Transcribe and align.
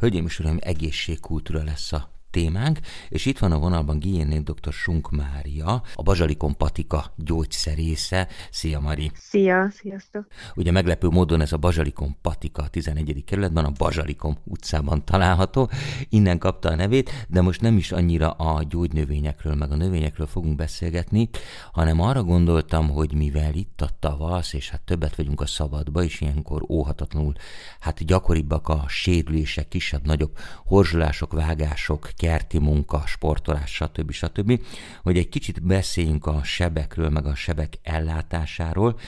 Hölgyeim 0.00 0.26
és 0.26 0.38
Uraim, 0.38 0.58
egészségkultúra 0.60 1.64
lesz 1.64 1.92
a 1.92 2.19
témánk, 2.30 2.78
és 3.08 3.26
itt 3.26 3.38
van 3.38 3.52
a 3.52 3.58
vonalban 3.58 3.98
Gijéné 3.98 4.38
dr. 4.38 4.72
Sunk 4.72 5.10
Mária, 5.10 5.82
a 5.94 6.02
Bazsalikon 6.02 6.56
Patika 6.56 7.12
gyógyszerésze. 7.16 8.28
Szia 8.50 8.80
Mari! 8.80 9.10
Szia, 9.14 9.70
sziasztok! 9.70 10.26
Ugye 10.54 10.70
meglepő 10.70 11.08
módon 11.08 11.40
ez 11.40 11.52
a 11.52 11.56
Bazsalikon 11.56 12.16
Patika 12.22 12.62
a 12.62 12.68
11. 12.68 13.24
kerületben, 13.26 13.64
a 13.64 13.70
Bazsalikon 13.70 14.38
utcában 14.44 15.04
található, 15.04 15.70
innen 16.08 16.38
kapta 16.38 16.68
a 16.68 16.74
nevét, 16.74 17.26
de 17.28 17.40
most 17.40 17.60
nem 17.60 17.76
is 17.76 17.92
annyira 17.92 18.30
a 18.30 18.62
gyógynövényekről, 18.62 19.54
meg 19.54 19.70
a 19.70 19.76
növényekről 19.76 20.26
fogunk 20.26 20.56
beszélgetni, 20.56 21.28
hanem 21.72 22.00
arra 22.00 22.22
gondoltam, 22.22 22.88
hogy 22.88 23.14
mivel 23.14 23.54
itt 23.54 23.80
a 23.80 23.90
tavasz, 23.98 24.52
és 24.52 24.70
hát 24.70 24.80
többet 24.80 25.16
vagyunk 25.16 25.40
a 25.40 25.46
szabadba, 25.46 26.02
és 26.02 26.20
ilyenkor 26.20 26.64
óhatatlanul, 26.68 27.34
hát 27.80 28.04
gyakoribbak 28.04 28.68
a 28.68 28.84
sérülések, 28.88 29.68
kisebb-nagyobb 29.68 30.38
horzsolások, 30.64 31.32
vágások, 31.32 32.10
kerti 32.20 32.58
munka, 32.58 33.02
sportolás, 33.06 33.74
stb. 33.74 34.10
stb., 34.10 34.60
hogy 35.02 35.16
egy 35.16 35.28
kicsit 35.28 35.62
beszéljünk 35.62 36.26
a 36.26 36.42
sebekről, 36.42 37.08
meg 37.08 37.26
a 37.26 37.34
sebek 37.34 37.78
ellátásáról, 37.82 38.98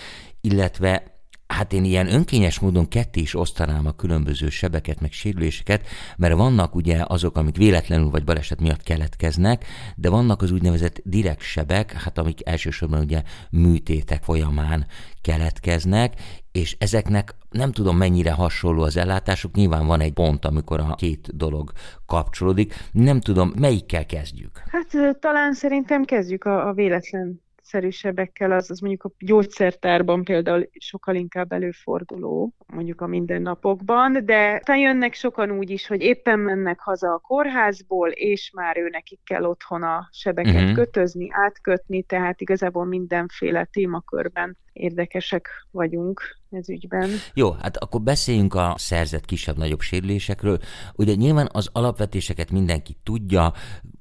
illetve 0.40 1.11
Hát 1.52 1.72
én 1.72 1.84
ilyen 1.84 2.12
önkényes 2.12 2.58
módon 2.58 2.88
ketté 2.88 3.20
is 3.20 3.34
osztanám 3.34 3.86
a 3.86 3.92
különböző 3.92 4.48
sebeket, 4.48 5.00
meg 5.00 5.12
sérüléseket, 5.12 5.86
mert 6.16 6.34
vannak 6.34 6.74
ugye 6.74 7.04
azok, 7.06 7.36
amik 7.36 7.56
véletlenül 7.56 8.10
vagy 8.10 8.24
baleset 8.24 8.60
miatt 8.60 8.82
keletkeznek, 8.82 9.64
de 9.96 10.10
vannak 10.10 10.42
az 10.42 10.50
úgynevezett 10.50 11.00
direkt 11.04 11.40
sebek, 11.40 11.92
hát 11.92 12.18
amik 12.18 12.48
elsősorban 12.48 13.00
ugye 13.00 13.22
műtétek 13.50 14.22
folyamán 14.22 14.86
keletkeznek, 15.20 16.14
és 16.52 16.76
ezeknek 16.78 17.34
nem 17.50 17.72
tudom 17.72 17.96
mennyire 17.96 18.32
hasonló 18.32 18.82
az 18.82 18.96
ellátásuk, 18.96 19.54
nyilván 19.54 19.86
van 19.86 20.00
egy 20.00 20.12
pont, 20.12 20.44
amikor 20.44 20.80
a 20.80 20.94
két 20.94 21.36
dolog 21.36 21.72
kapcsolódik. 22.06 22.74
Nem 22.92 23.20
tudom, 23.20 23.52
melyikkel 23.58 24.06
kezdjük? 24.06 24.62
Hát 24.66 25.18
talán 25.20 25.52
szerintem 25.52 26.04
kezdjük 26.04 26.44
a, 26.44 26.68
a 26.68 26.72
véletlen 26.72 27.40
szerűsebbekkel, 27.72 28.52
az, 28.52 28.70
az 28.70 28.80
mondjuk 28.80 29.04
a 29.04 29.10
gyógyszertárban 29.18 30.24
például 30.24 30.68
sokkal 30.78 31.14
inkább 31.14 31.52
előforduló, 31.52 32.54
mondjuk 32.66 33.00
a 33.00 33.06
mindennapokban, 33.06 34.24
de 34.24 34.62
jönnek 34.66 35.14
sokan 35.14 35.50
úgy 35.50 35.70
is, 35.70 35.86
hogy 35.86 36.00
éppen 36.02 36.38
mennek 36.38 36.80
haza 36.80 37.12
a 37.12 37.18
kórházból, 37.18 38.08
és 38.08 38.50
már 38.54 38.78
ő 38.78 38.88
nekik 38.88 39.20
kell 39.24 39.44
otthon 39.44 39.82
a 39.82 40.08
sebeket 40.10 40.54
uh-huh. 40.54 40.74
kötözni, 40.74 41.28
átkötni, 41.30 42.02
tehát 42.02 42.40
igazából 42.40 42.84
mindenféle 42.84 43.64
témakörben 43.64 44.56
érdekesek 44.72 45.48
vagyunk 45.70 46.40
ez 46.50 46.68
ügyben. 46.68 47.10
Jó, 47.34 47.50
hát 47.50 47.76
akkor 47.76 48.00
beszéljünk 48.00 48.54
a 48.54 48.74
szerzett 48.78 49.24
kisebb-nagyobb 49.24 49.80
sérülésekről. 49.80 50.58
Ugye 50.94 51.14
nyilván 51.14 51.48
az 51.52 51.68
alapvetéseket 51.72 52.50
mindenki 52.50 52.96
tudja, 53.02 53.52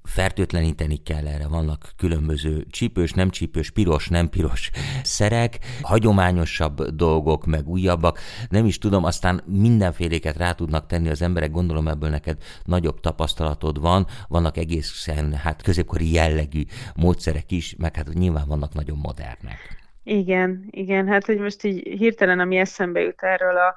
fertőtleníteni 0.03 0.97
kell 0.97 1.27
erre, 1.27 1.47
vannak 1.47 1.91
különböző 1.97 2.65
csípős, 2.69 3.11
nem 3.11 3.29
csípős, 3.29 3.71
piros, 3.71 4.07
nem 4.07 4.29
piros 4.29 4.69
szerek, 5.03 5.59
hagyományosabb 5.81 6.83
dolgok, 6.83 7.45
meg 7.45 7.67
újabbak, 7.67 8.19
nem 8.49 8.65
is 8.65 8.77
tudom, 8.77 9.03
aztán 9.03 9.41
mindenféléket 9.45 10.37
rá 10.37 10.51
tudnak 10.51 10.85
tenni 10.85 11.09
az 11.09 11.21
emberek, 11.21 11.51
gondolom 11.51 11.87
ebből 11.87 12.09
neked 12.09 12.37
nagyobb 12.63 12.99
tapasztalatod 12.99 13.79
van, 13.79 14.07
vannak 14.27 14.57
egészen 14.57 15.33
hát 15.33 15.61
középkori 15.61 16.11
jellegű 16.11 16.63
módszerek 16.95 17.51
is, 17.51 17.75
meg 17.77 17.95
hát 17.95 18.13
nyilván 18.13 18.47
vannak 18.47 18.73
nagyon 18.73 18.97
modernek. 18.97 19.80
Igen, 20.03 20.67
igen, 20.69 21.07
hát 21.07 21.25
hogy 21.25 21.37
most 21.37 21.63
így 21.63 21.87
hirtelen, 21.87 22.39
ami 22.39 22.57
eszembe 22.57 22.99
jut 22.99 23.21
erről 23.21 23.57
a 23.57 23.75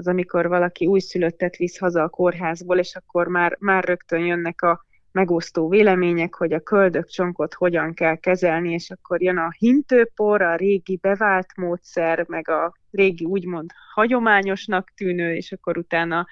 az 0.00 0.06
amikor 0.06 0.48
valaki 0.48 0.86
újszülöttet 0.86 1.56
visz 1.56 1.78
haza 1.78 2.02
a 2.02 2.08
kórházból, 2.08 2.78
és 2.78 2.94
akkor 2.94 3.26
már, 3.26 3.56
már 3.58 3.84
rögtön 3.84 4.24
jönnek 4.24 4.62
a 4.62 4.84
megosztó 5.12 5.68
vélemények, 5.68 6.34
hogy 6.34 6.52
a 6.52 6.60
köldökcsonkot 6.60 7.54
hogyan 7.54 7.94
kell 7.94 8.16
kezelni, 8.16 8.72
és 8.72 8.90
akkor 8.90 9.22
jön 9.22 9.36
a 9.36 9.54
hintőpor, 9.58 10.42
a 10.42 10.56
régi 10.56 10.96
bevált 10.96 11.56
módszer, 11.56 12.24
meg 12.28 12.48
a 12.48 12.74
régi 12.90 13.24
úgymond 13.24 13.70
hagyományosnak 13.94 14.92
tűnő, 14.96 15.34
és 15.34 15.52
akkor 15.52 15.78
utána 15.78 16.26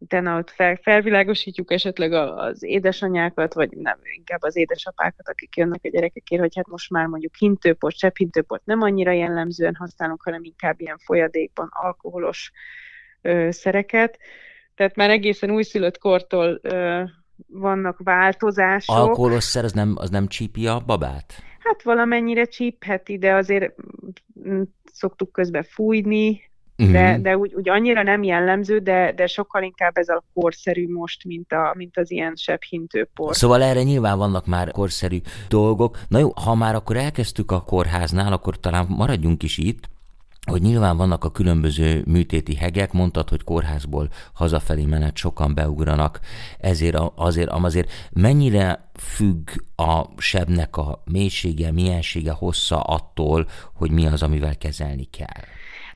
utána 0.00 0.38
ott 0.38 0.50
fel, 0.50 0.76
felvilágosítjuk 0.82 1.72
esetleg 1.72 2.12
az 2.12 2.62
édesanyákat, 2.62 3.54
vagy 3.54 3.70
nem, 3.70 3.98
inkább 4.16 4.42
az 4.42 4.56
édesapákat, 4.56 5.28
akik 5.28 5.56
jönnek 5.56 5.80
a 5.82 5.88
gyerekekért, 5.88 6.40
hogy 6.40 6.56
hát 6.56 6.68
most 6.68 6.90
már 6.90 7.06
mondjuk 7.06 7.34
hintőport, 7.36 8.16
hintőport 8.16 8.64
nem 8.64 8.80
annyira 8.80 9.12
jellemzően 9.12 9.74
használunk, 9.74 10.22
hanem 10.22 10.44
inkább 10.44 10.80
ilyen 10.80 10.98
folyadékban 10.98 11.68
alkoholos 11.70 12.52
ö, 13.22 13.48
szereket. 13.50 14.18
Tehát 14.74 14.96
már 14.96 15.10
egészen 15.10 15.50
újszülött 15.50 15.98
kortól 15.98 16.58
ö, 16.62 17.02
vannak 17.46 17.98
változások. 17.98 18.96
Alkoholoszer 18.96 19.64
az 19.64 19.72
nem, 19.72 19.94
az 19.96 20.10
nem 20.10 20.26
csípi 20.26 20.66
a 20.66 20.78
babát? 20.86 21.42
Hát 21.58 21.82
valamennyire 21.82 22.44
csípheti, 22.44 23.18
de 23.18 23.34
azért 23.34 23.74
mm, 24.48 24.62
szoktuk 24.92 25.32
közben 25.32 25.62
fújni, 25.62 26.49
uh-huh. 26.80 26.92
de, 26.92 27.18
de 27.18 27.36
úgy, 27.36 27.54
úgy 27.54 27.68
annyira 27.68 28.02
nem 28.02 28.22
jellemző, 28.22 28.78
de, 28.78 29.12
de 29.16 29.26
sokkal 29.26 29.62
inkább 29.62 29.96
ez 29.96 30.08
a 30.08 30.22
korszerű 30.34 30.88
most, 30.88 31.24
mint, 31.24 31.52
a, 31.52 31.72
mint 31.76 31.98
az 31.98 32.10
ilyen 32.10 32.36
sebhintőpor. 32.36 33.36
Szóval 33.36 33.62
erre 33.62 33.82
nyilván 33.82 34.18
vannak 34.18 34.46
már 34.46 34.70
korszerű 34.70 35.18
dolgok. 35.48 35.98
Na 36.08 36.18
jó, 36.18 36.32
ha 36.34 36.54
már 36.54 36.74
akkor 36.74 36.96
elkezdtük 36.96 37.50
a 37.50 37.60
kórháznál, 37.60 38.32
akkor 38.32 38.60
talán 38.60 38.86
maradjunk 38.88 39.42
is 39.42 39.58
itt, 39.58 39.88
hogy 40.50 40.62
nyilván 40.62 40.96
vannak 40.96 41.24
a 41.24 41.30
különböző 41.30 42.02
műtéti 42.06 42.54
hegek, 42.54 42.92
mondtad, 42.92 43.28
hogy 43.28 43.44
kórházból 43.44 44.08
hazafelé 44.32 44.84
menet 44.84 45.16
sokan 45.16 45.54
beugranak, 45.54 46.20
ezért 46.58 46.96
azért, 47.14 47.50
azért 47.50 47.90
mennyire 48.12 48.90
függ 48.98 49.50
a 49.76 50.04
sebnek 50.16 50.76
a 50.76 51.02
mélysége, 51.04 51.72
miensége, 51.72 52.32
hossza 52.32 52.80
attól, 52.80 53.48
hogy 53.74 53.90
mi 53.90 54.06
az, 54.06 54.22
amivel 54.22 54.56
kezelni 54.56 55.04
kell? 55.04 55.44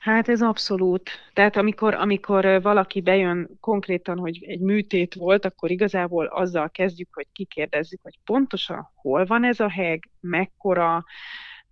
Hát 0.05 0.29
ez 0.29 0.41
abszolút. 0.41 1.09
Tehát 1.33 1.55
amikor, 1.55 1.93
amikor 1.93 2.61
valaki 2.61 3.01
bejön 3.01 3.57
konkrétan, 3.59 4.17
hogy 4.17 4.43
egy 4.47 4.59
műtét 4.59 5.13
volt, 5.13 5.45
akkor 5.45 5.71
igazából 5.71 6.25
azzal 6.25 6.69
kezdjük, 6.69 7.09
hogy 7.13 7.27
kikérdezzük, 7.31 7.99
hogy 8.01 8.19
pontosan 8.25 8.91
hol 8.95 9.25
van 9.25 9.43
ez 9.45 9.59
a 9.59 9.69
heg, 9.69 10.09
mekkora, 10.19 11.03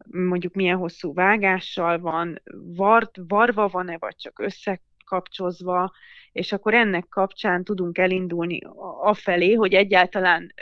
mondjuk 0.05 0.53
milyen 0.53 0.77
hosszú 0.77 1.13
vágással 1.13 1.99
van, 1.99 2.41
vart, 2.75 3.17
varva 3.27 3.67
van-e, 3.67 3.97
vagy 3.99 4.15
csak 4.15 4.39
összekapcsozva, 4.39 5.91
és 6.31 6.51
akkor 6.51 6.73
ennek 6.73 7.07
kapcsán 7.09 7.63
tudunk 7.63 7.97
elindulni 7.97 8.59
afelé, 9.01 9.53
hogy 9.53 9.73
egyáltalán 9.73 10.53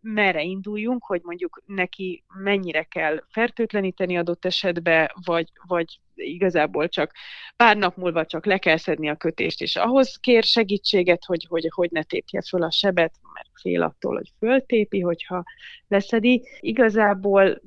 merre 0.00 0.42
induljunk, 0.42 1.04
hogy 1.04 1.20
mondjuk 1.24 1.62
neki 1.66 2.24
mennyire 2.42 2.82
kell 2.82 3.24
fertőtleníteni 3.28 4.16
adott 4.18 4.44
esetben, 4.44 5.10
vagy, 5.24 5.48
vagy 5.66 6.00
igazából 6.14 6.88
csak 6.88 7.12
pár 7.56 7.76
nap 7.76 7.96
múlva 7.96 8.26
csak 8.26 8.46
le 8.46 8.58
kell 8.58 8.76
szedni 8.76 9.08
a 9.08 9.16
kötést, 9.16 9.60
és 9.60 9.76
ahhoz 9.76 10.16
kér 10.16 10.42
segítséget, 10.44 11.24
hogy, 11.24 11.46
hogy, 11.48 11.70
hogy 11.74 11.90
ne 11.90 12.02
tépje 12.02 12.42
föl 12.48 12.62
a 12.62 12.70
sebet, 12.70 13.14
mert 13.34 13.48
fél 13.60 13.82
attól, 13.82 14.14
hogy 14.14 14.32
föltépi, 14.38 15.00
hogyha 15.00 15.44
leszedi. 15.88 16.48
Igazából 16.60 17.60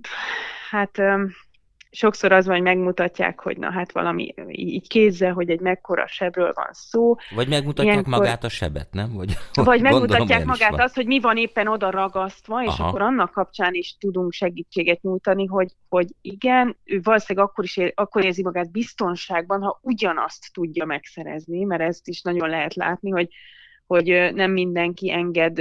hát 0.70 1.02
sokszor 1.90 2.32
az 2.32 2.46
van, 2.46 2.56
hogy 2.56 2.64
megmutatják, 2.64 3.40
hogy 3.40 3.58
na 3.58 3.72
hát 3.72 3.92
valami 3.92 4.34
így 4.48 4.88
kézzel, 4.88 5.34
hogy 5.34 5.50
egy 5.50 5.60
mekkora 5.60 6.08
sebről 6.08 6.52
van 6.54 6.70
szó. 6.72 7.16
Vagy 7.36 7.48
megmutatják 7.48 7.94
Ilyenkor... 7.94 8.18
magát 8.18 8.44
a 8.44 8.50
sebet, 8.50 8.88
nem? 8.92 9.14
Vagy, 9.14 9.38
vagy 9.54 9.82
megmutatják 9.90 10.46
magát 10.46 10.80
azt, 10.80 10.96
hogy 10.96 11.06
mi 11.06 11.20
van 11.20 11.38
éppen 11.38 11.68
oda 11.68 11.90
ragasztva, 11.90 12.64
és 12.64 12.68
Aha. 12.68 12.88
akkor 12.88 13.02
annak 13.02 13.32
kapcsán 13.32 13.74
is 13.74 13.96
tudunk 14.00 14.32
segítséget 14.32 15.02
nyújtani, 15.02 15.46
hogy, 15.46 15.72
hogy 15.90 16.08
igen, 16.22 16.78
ő 16.84 17.00
valószínűleg 17.04 17.48
akkor, 17.48 17.64
is 17.64 17.78
ér, 17.78 17.92
akkor 17.96 18.26
érzi 18.26 18.44
magát 18.44 18.72
biztonságban, 18.72 19.62
ha 19.62 19.80
ugyanazt 19.82 20.54
tudja 20.54 20.86
megszerezni, 20.86 21.64
mert 21.64 21.82
ezt 21.82 22.08
is 22.08 22.22
nagyon 22.22 22.50
lehet 22.50 22.76
látni, 22.76 23.10
hogy 23.10 23.30
hogy 23.88 24.32
nem 24.34 24.52
mindenki 24.52 25.12
enged, 25.12 25.60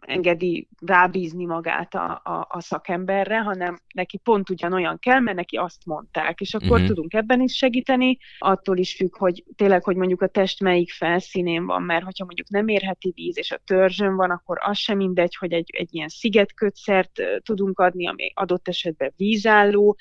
engedi 0.00 0.68
rábízni 0.86 1.44
magát 1.44 1.94
a, 1.94 2.20
a, 2.24 2.46
a 2.48 2.60
szakemberre, 2.60 3.38
hanem 3.38 3.78
neki 3.94 4.16
pont 4.16 4.50
ugyanolyan 4.50 4.98
kell, 4.98 5.20
mert 5.20 5.36
neki 5.36 5.56
azt 5.56 5.86
mondták, 5.86 6.40
és 6.40 6.54
akkor 6.54 6.70
uh-huh. 6.70 6.86
tudunk 6.86 7.14
ebben 7.14 7.40
is 7.40 7.56
segíteni, 7.56 8.18
attól 8.38 8.76
is 8.76 8.94
függ, 8.94 9.16
hogy 9.16 9.44
tényleg, 9.56 9.84
hogy 9.84 9.96
mondjuk 9.96 10.22
a 10.22 10.26
test 10.26 10.60
melyik 10.60 10.92
felszínén 10.92 11.66
van, 11.66 11.82
mert 11.82 12.04
hogyha 12.04 12.24
mondjuk 12.24 12.48
nem 12.48 12.68
érheti 12.68 13.12
víz, 13.14 13.38
és 13.38 13.50
a 13.50 13.60
törzsön 13.64 14.16
van, 14.16 14.30
akkor 14.30 14.58
az 14.60 14.78
sem 14.78 14.96
mindegy, 14.96 15.36
hogy 15.36 15.52
egy, 15.52 15.70
egy 15.76 15.94
ilyen 15.94 16.08
szigetkötszert 16.08 17.22
tudunk 17.42 17.78
adni, 17.78 18.08
ami 18.08 18.30
adott 18.34 18.68
esetben 18.68 19.12
vízálló, 19.16 19.96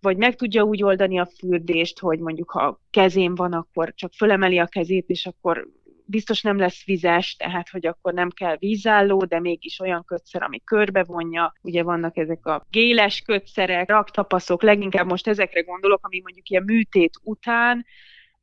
vagy 0.00 0.16
meg 0.16 0.36
tudja 0.36 0.62
úgy 0.62 0.82
oldani 0.82 1.18
a 1.18 1.28
fürdést, 1.38 1.98
hogy 1.98 2.18
mondjuk 2.18 2.50
ha 2.50 2.80
kezén 2.90 3.34
van, 3.34 3.52
akkor 3.52 3.92
csak 3.94 4.12
fölemeli 4.12 4.58
a 4.58 4.66
kezét, 4.66 5.08
és 5.08 5.26
akkor 5.26 5.68
biztos 6.06 6.42
nem 6.42 6.58
lesz 6.58 6.84
vizes, 6.84 7.36
tehát 7.36 7.68
hogy 7.68 7.86
akkor 7.86 8.12
nem 8.12 8.30
kell 8.30 8.56
vízálló, 8.58 9.24
de 9.24 9.40
mégis 9.40 9.80
olyan 9.80 10.04
kötszer, 10.04 10.42
ami 10.42 10.60
körbevonja. 10.64 11.52
Ugye 11.62 11.82
vannak 11.82 12.16
ezek 12.16 12.46
a 12.46 12.62
géles 12.70 13.20
kötszerek, 13.20 13.88
raktapaszok, 13.88 14.62
leginkább 14.62 15.06
most 15.06 15.26
ezekre 15.26 15.60
gondolok, 15.62 16.04
ami 16.06 16.20
mondjuk 16.22 16.48
ilyen 16.48 16.62
műtét 16.62 17.12
után 17.22 17.86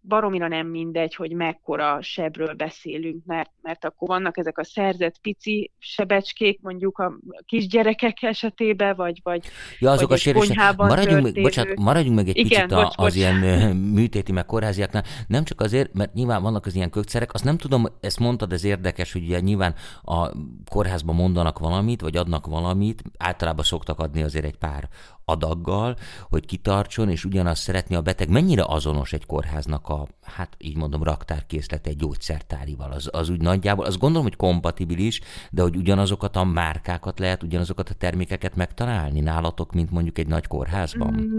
baromira 0.02 0.48
nem 0.48 0.68
mindegy, 0.68 1.16
hogy 1.16 1.32
mekkora 1.32 2.02
sebről 2.02 2.54
beszélünk, 2.54 3.26
mert, 3.26 3.52
mert 3.62 3.86
akkor 3.86 4.08
vannak 4.08 4.38
ezek 4.38 4.58
a 4.58 4.64
szerzett 4.64 5.20
pici 5.22 5.72
sebecskék, 5.78 6.60
mondjuk 6.62 6.98
a 6.98 7.20
kisgyerekek 7.46 8.24
esetében, 8.24 8.96
vagy, 8.96 9.20
vagy, 9.24 9.46
ja, 9.80 9.92
azok 9.92 10.08
vagy 10.08 10.18
a 10.18 10.22
sérülések. 10.22 10.76
Maradjunk, 10.76 11.24
meg, 11.24 11.42
bocsánat, 11.42 11.78
maradjunk 11.80 12.16
meg 12.16 12.28
egy 12.28 12.38
Igen, 12.38 12.68
picit 12.68 12.82
bocs, 12.82 12.96
a, 12.98 13.04
az 13.04 13.14
bocs. 13.14 13.16
ilyen 13.16 13.36
műtéti 13.76 14.32
meg 14.32 14.46
kórháziaknál. 14.46 15.04
Nem 15.28 15.44
csak 15.44 15.62
azért, 15.62 15.94
mert 15.94 16.14
nyilván 16.14 16.42
vannak 16.42 16.66
az 16.66 16.76
ilyen 16.76 16.90
kökszerek, 16.90 17.34
azt 17.34 17.44
nem 17.44 17.58
tudom, 17.58 17.86
ezt 18.00 18.20
mondtad, 18.20 18.54
ez 18.54 18.64
érdekes, 18.64 19.14
hogy 19.14 19.24
ugye 19.24 19.40
nyilván 19.40 19.76
a 20.02 20.32
kórházban 20.70 21.16
mondanak 21.16 21.60
valamit, 21.60 22.02
vagy 22.02 22.18
adnak 22.18 22.46
valamit, 22.46 23.04
általában 23.18 23.64
szoktak 23.64 24.00
adni 24.00 24.24
azért 24.24 24.46
egy 24.46 24.58
pár 24.58 24.90
adaggal, 25.30 25.96
hogy 26.30 26.46
kitartson, 26.46 27.10
és 27.10 27.26
ugyanazt 27.26 27.62
szeretni 27.62 27.96
a 27.96 28.02
beteg. 28.02 28.30
Mennyire 28.30 28.64
azonos 28.68 29.14
egy 29.14 29.26
kórháznak 29.26 29.90
a, 29.90 30.08
hát 30.24 30.56
így 30.58 30.78
mondom, 30.78 31.04
raktárkészlete 31.04 31.90
egy 31.90 31.98
gyógyszertárival? 31.98 32.92
Az, 32.92 33.10
az 33.12 33.30
úgy 33.30 33.42
nagyjából, 33.42 33.86
azt 33.86 34.00
gondolom, 34.00 34.24
hogy 34.24 34.36
kompatibilis, 34.36 35.22
de 35.52 35.62
hogy 35.62 35.76
ugyanazokat 35.76 36.36
a 36.36 36.44
márkákat 36.44 37.20
lehet, 37.20 37.44
ugyanazokat 37.44 37.90
a 37.90 37.94
termékeket 37.94 38.56
megtalálni 38.56 39.20
nálatok, 39.20 39.74
mint 39.74 39.92
mondjuk 39.92 40.18
egy 40.18 40.28
nagy 40.28 40.48
kórházban? 40.48 41.30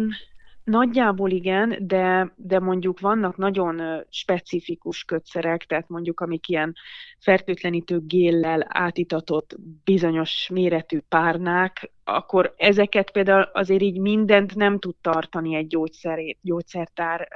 Nagyjából 0.70 1.31
igen, 1.31 1.76
de, 1.81 2.32
de 2.37 2.58
mondjuk 2.58 3.00
vannak 3.00 3.37
nagyon 3.37 4.05
specifikus 4.11 5.05
kötszerek, 5.05 5.64
tehát 5.64 5.88
mondjuk 5.88 6.20
amik 6.20 6.49
ilyen 6.49 6.75
fertőtlenítő 7.19 8.00
géllel 8.00 8.67
átitatott 8.69 9.56
bizonyos 9.84 10.49
méretű 10.52 10.99
párnák, 11.08 11.93
akkor 12.05 12.55
ezeket 12.56 13.11
például 13.11 13.43
azért 13.43 13.82
így 13.82 13.99
mindent 13.99 14.55
nem 14.55 14.78
tud 14.78 14.94
tartani 15.00 15.55
egy 15.55 15.67
gyógyszerét, 15.67 16.38
gyógyszertár 16.43 17.28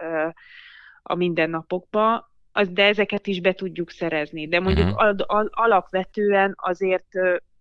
a 1.02 1.14
mindennapokba, 1.14 2.32
az, 2.52 2.68
de 2.68 2.84
ezeket 2.84 3.26
is 3.26 3.40
be 3.40 3.52
tudjuk 3.52 3.90
szerezni. 3.90 4.48
De 4.48 4.60
mondjuk 4.60 4.86
uh-huh. 4.86 5.02
al- 5.02 5.22
al- 5.26 5.50
alapvetően 5.52 6.54
azért, 6.56 7.08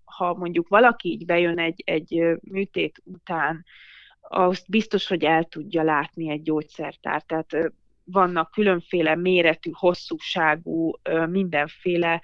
ha 0.04 0.34
mondjuk 0.34 0.68
valaki 0.68 1.10
így 1.10 1.26
bejön 1.26 1.60
egy, 1.60 1.82
egy 1.86 2.38
műtét 2.42 3.02
után, 3.04 3.66
azt 4.28 4.70
biztos, 4.70 5.08
hogy 5.08 5.24
el 5.24 5.44
tudja 5.44 5.84
látni 5.84 6.30
egy 6.30 6.42
gyógyszertár. 6.42 7.22
Tehát 7.22 7.74
vannak 8.04 8.52
különféle 8.52 9.16
méretű, 9.16 9.70
hosszúságú, 9.74 10.92
mindenféle 11.30 12.22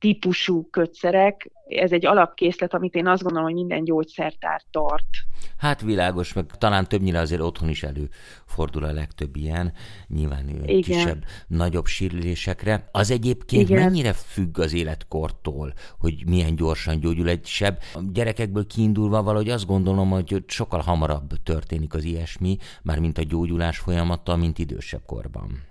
típusú 0.00 0.68
kötszerek. 0.70 1.50
Ez 1.68 1.92
egy 1.92 2.06
alapkészlet, 2.06 2.74
amit 2.74 2.94
én 2.94 3.06
azt 3.06 3.22
gondolom, 3.22 3.46
hogy 3.46 3.56
minden 3.56 3.84
gyógyszertár 3.84 4.62
tart. 4.70 5.08
Hát 5.56 5.80
világos, 5.80 6.32
meg 6.32 6.46
talán 6.58 6.88
többnyire 6.88 7.18
azért 7.18 7.40
otthon 7.40 7.68
is 7.68 7.82
előfordul 7.82 8.84
a 8.84 8.92
legtöbb 8.92 9.36
ilyen, 9.36 9.72
nyilván 10.08 10.48
Igen. 10.48 10.80
kisebb, 10.80 11.24
nagyobb 11.46 11.86
sírülésekre. 11.86 12.88
Az 12.92 13.10
egyébként 13.10 13.68
Igen. 13.68 13.82
mennyire 13.82 14.12
függ 14.12 14.58
az 14.58 14.72
életkortól, 14.72 15.72
hogy 15.98 16.22
milyen 16.26 16.54
gyorsan 16.54 17.00
gyógyul 17.00 17.28
egy 17.28 17.46
seb? 17.46 17.78
A 17.94 18.00
gyerekekből 18.12 18.66
kiindulva 18.66 19.22
valahogy 19.22 19.50
azt 19.50 19.66
gondolom, 19.66 20.10
hogy 20.10 20.44
sokkal 20.46 20.80
hamarabb 20.80 21.32
történik 21.42 21.94
az 21.94 22.04
ilyesmi, 22.04 22.56
már 22.82 22.98
mint 22.98 23.18
a 23.18 23.22
gyógyulás 23.22 23.78
folyamata, 23.78 24.36
mint 24.36 24.58
idősebb 24.58 25.02
korban. 25.06 25.68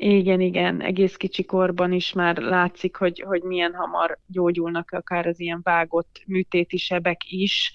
Igen, 0.00 0.40
igen, 0.40 0.82
egész 0.82 1.16
kicsi 1.16 1.44
korban 1.44 1.92
is 1.92 2.12
már 2.12 2.36
látszik, 2.36 2.96
hogy, 2.96 3.20
hogy 3.26 3.42
milyen 3.42 3.74
hamar 3.74 4.18
gyógyulnak 4.26 4.90
akár 4.90 5.26
az 5.26 5.40
ilyen 5.40 5.60
vágott 5.62 6.22
műtéti 6.26 6.76
sebek 6.76 7.20
is. 7.30 7.72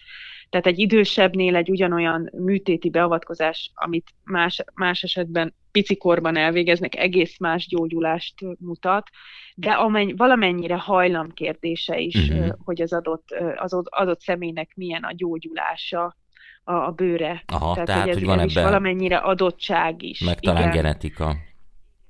Tehát 0.50 0.68
egy 0.68 0.80
idősebbnél 0.80 1.56
egy 1.56 1.70
ugyanolyan 1.70 2.30
műtéti 2.38 2.90
beavatkozás, 2.90 3.72
amit 3.74 4.14
más, 4.24 4.64
más 4.74 5.04
esetben 5.04 5.56
picikorban 5.72 6.38
elvégeznek, 6.38 6.96
egész 6.96 7.38
más 7.38 7.68
gyógyulást 7.68 8.34
mutat, 8.60 9.10
de 9.56 9.72
amennyi, 9.72 10.14
valamennyire 10.14 10.78
hajlam 10.78 11.30
kérdése 11.30 12.00
is, 12.00 12.16
uh-huh. 12.16 12.56
hogy 12.64 12.82
az 12.82 12.94
adott, 12.94 13.28
az 13.56 13.74
adott 13.74 14.22
személynek 14.22 14.72
milyen 14.76 15.04
a 15.04 15.12
gyógyulása 15.16 16.18
a, 16.64 16.74
a 16.74 16.92
bőre. 16.92 17.44
Aha, 17.46 17.74
tehát, 17.74 17.88
tehát 17.88 18.02
hogy, 18.02 18.10
ez, 18.10 18.18
hogy 18.18 18.26
van 18.26 18.40
ebben 18.40 18.64
valamennyire 18.64 19.18
adottság 19.18 20.04
is. 20.04 20.20
Meg 20.20 20.40
talán 20.40 20.62
Igen. 20.62 20.74
genetika. 20.74 21.36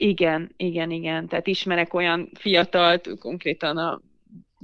Igen, 0.03 0.51
igen, 0.57 0.91
igen. 0.91 1.27
Tehát 1.27 1.47
ismerek 1.47 1.93
olyan 1.93 2.29
fiatalt, 2.39 3.09
konkrétan 3.19 3.77
a 3.77 4.01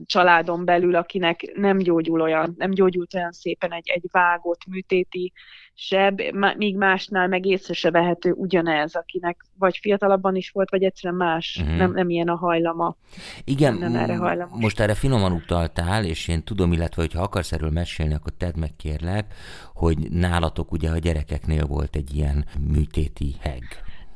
családon 0.05 0.65
belül, 0.65 0.95
akinek 0.95 1.51
nem 1.55 1.77
gyógyul 1.77 2.21
olyan, 2.21 2.55
nem 2.57 2.71
gyógyult 2.71 3.13
olyan 3.13 3.31
szépen 3.31 3.73
egy, 3.73 3.89
egy 3.89 4.03
vágott 4.11 4.65
műtéti 4.65 5.31
seb, 5.73 6.21
míg 6.57 6.77
másnál 6.77 7.27
meg 7.27 7.45
észre 7.45 7.73
se 7.73 7.91
vehető 7.91 8.31
ugyanez, 8.31 8.95
akinek 8.95 9.45
vagy 9.57 9.77
fiatalabban 9.77 10.35
is 10.35 10.49
volt, 10.49 10.69
vagy 10.69 10.83
egyszerűen 10.83 11.19
más, 11.19 11.57
uh-huh. 11.61 11.77
nem, 11.77 11.91
nem 11.91 12.09
ilyen 12.09 12.27
a 12.27 12.35
hajlama. 12.35 12.95
Igen, 13.43 13.73
nem 13.73 13.95
erre 13.95 14.15
hajlama. 14.15 14.57
most 14.57 14.79
erre 14.79 14.93
finoman 14.93 15.31
utaltál, 15.31 16.05
és 16.05 16.27
én 16.27 16.43
tudom, 16.43 16.71
illetve 16.71 17.01
hogyha 17.01 17.21
akarsz 17.21 17.51
erről 17.51 17.71
mesélni, 17.71 18.13
akkor 18.13 18.33
tedd 18.37 18.59
meg 18.59 18.75
kérlek, 18.75 19.33
hogy 19.73 19.97
nálatok 20.11 20.71
ugye 20.71 20.89
a 20.89 20.97
gyerekeknél 20.97 21.65
volt 21.65 21.95
egy 21.95 22.15
ilyen 22.15 22.45
műtéti 22.71 23.35
heg. 23.41 23.63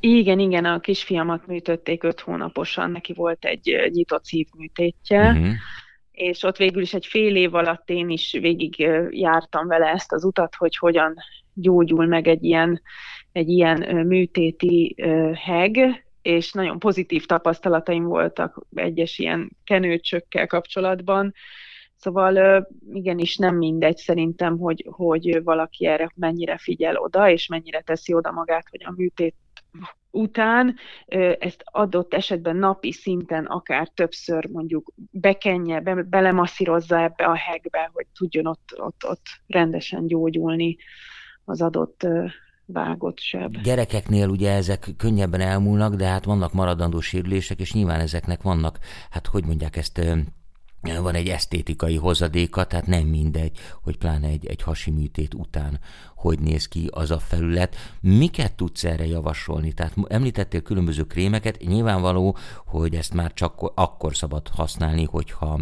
Igen, 0.06 0.38
igen, 0.38 0.64
a 0.64 0.80
kisfiamat 0.80 1.46
műtötték 1.46 2.02
öt 2.02 2.20
hónaposan, 2.20 2.90
neki 2.90 3.12
volt 3.12 3.44
egy 3.44 3.90
nyitott 3.92 4.24
szívműtétje, 4.24 5.30
uh-huh. 5.30 5.52
és 6.10 6.42
ott 6.42 6.56
végül 6.56 6.82
is 6.82 6.94
egy 6.94 7.06
fél 7.06 7.36
év 7.36 7.54
alatt 7.54 7.90
én 7.90 8.08
is 8.08 8.32
végig 8.32 8.78
jártam 9.10 9.66
vele 9.66 9.86
ezt 9.86 10.12
az 10.12 10.24
utat, 10.24 10.54
hogy 10.54 10.76
hogyan 10.76 11.14
gyógyul 11.54 12.06
meg 12.06 12.28
egy 12.28 12.44
ilyen, 12.44 12.80
egy 13.32 13.48
ilyen 13.48 14.06
műtéti 14.06 14.94
heg, 15.34 16.04
és 16.22 16.52
nagyon 16.52 16.78
pozitív 16.78 17.26
tapasztalataim 17.26 18.04
voltak 18.04 18.66
egyes 18.74 19.18
ilyen 19.18 19.56
kenőcsökkel 19.64 20.46
kapcsolatban, 20.46 21.34
Szóval 21.96 22.66
igenis 22.92 23.36
nem 23.36 23.56
mindegy 23.56 23.96
szerintem, 23.96 24.58
hogy, 24.58 24.86
hogy 24.90 25.42
valaki 25.42 25.86
erre 25.86 26.10
mennyire 26.14 26.58
figyel 26.58 26.96
oda, 26.96 27.30
és 27.30 27.46
mennyire 27.46 27.80
teszi 27.80 28.14
oda 28.14 28.30
magát, 28.30 28.68
hogy 28.70 28.84
a 28.84 28.94
műtét 28.96 29.34
után 30.10 30.76
ezt 31.38 31.62
adott 31.64 32.14
esetben 32.14 32.56
napi 32.56 32.92
szinten 32.92 33.44
akár 33.44 33.88
többször 33.88 34.46
mondjuk 34.46 34.92
bekenje, 35.10 35.80
be, 35.80 35.94
belemasszírozza 36.02 37.02
ebbe 37.02 37.24
a 37.24 37.36
hegbe, 37.36 37.90
hogy 37.92 38.06
tudjon 38.18 38.46
ott, 38.46 38.74
ott, 38.76 39.04
ott 39.08 39.26
rendesen 39.46 40.06
gyógyulni 40.06 40.76
az 41.44 41.60
adott 41.62 42.06
vágott 42.66 43.18
seb. 43.18 43.56
Gyerekeknél 43.62 44.28
ugye 44.28 44.52
ezek 44.52 44.88
könnyebben 44.96 45.40
elmúlnak, 45.40 45.94
de 45.94 46.06
hát 46.06 46.24
vannak 46.24 46.52
maradandó 46.52 47.00
sérülések, 47.00 47.60
és 47.60 47.72
nyilván 47.72 48.00
ezeknek 48.00 48.42
vannak, 48.42 48.78
hát 49.10 49.26
hogy 49.26 49.44
mondják 49.44 49.76
ezt, 49.76 50.00
van 50.92 51.14
egy 51.14 51.28
esztétikai 51.28 51.96
hozadéka, 51.96 52.64
tehát 52.64 52.86
nem 52.86 53.06
mindegy, 53.06 53.58
hogy 53.82 53.96
pláne 53.96 54.28
egy, 54.28 54.46
egy 54.46 54.62
hasi 54.62 54.90
műtét 54.90 55.34
után 55.34 55.80
hogy 56.24 56.38
néz 56.38 56.68
ki 56.68 56.88
az 56.90 57.10
a 57.10 57.18
felület. 57.18 57.76
Miket 58.00 58.52
tudsz 58.52 58.84
erre 58.84 59.06
javasolni? 59.06 59.72
Tehát 59.72 59.94
említettél 60.08 60.62
különböző 60.62 61.02
krémeket, 61.02 61.58
nyilvánvaló, 61.60 62.36
hogy 62.66 62.94
ezt 62.94 63.14
már 63.14 63.32
csak 63.32 63.72
akkor 63.74 64.16
szabad 64.16 64.48
használni, 64.48 65.04
hogyha 65.04 65.60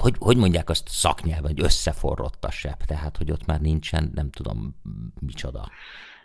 hogy, 0.00 0.14
hogy 0.18 0.36
mondják 0.36 0.70
azt 0.70 0.88
szaknyelven, 0.88 1.52
hogy 1.54 1.62
összeforrott 1.62 2.44
a 2.44 2.50
seb, 2.50 2.84
tehát 2.86 3.16
hogy 3.16 3.30
ott 3.30 3.46
már 3.46 3.60
nincsen, 3.60 4.10
nem 4.14 4.30
tudom 4.30 4.76
micsoda. 5.20 5.68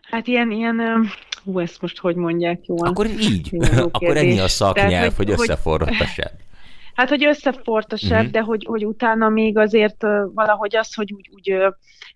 Hát 0.02 0.28
ilyen, 0.28 0.52
ilyen, 0.52 1.08
hú, 1.44 1.60
ezt 1.60 1.82
most 1.82 2.00
hogy 2.00 2.16
mondják 2.16 2.66
jól? 2.66 2.88
Akkor 2.88 3.06
így, 3.06 3.58
akkor 3.92 4.18
ennyi 4.18 4.40
a 4.40 4.48
szaknyelv, 4.48 4.90
Tehát, 4.90 5.14
hogy, 5.14 5.30
hogy 5.30 5.40
összeforrott 5.40 6.00
a 6.00 6.06
seb. 6.06 6.32
Hát, 7.02 7.10
hogy 7.10 7.26
összefort 7.26 7.94
a 7.94 7.98
seb, 7.98 8.12
uh-huh. 8.12 8.32
de 8.32 8.42
hogy, 8.42 8.66
hogy 8.66 8.86
utána 8.86 9.30
még 9.30 9.58
azért 9.58 10.02
valahogy 10.34 10.76
az, 10.76 10.94
hogy 10.94 11.14
úgy, 11.14 11.30
úgy 11.34 11.64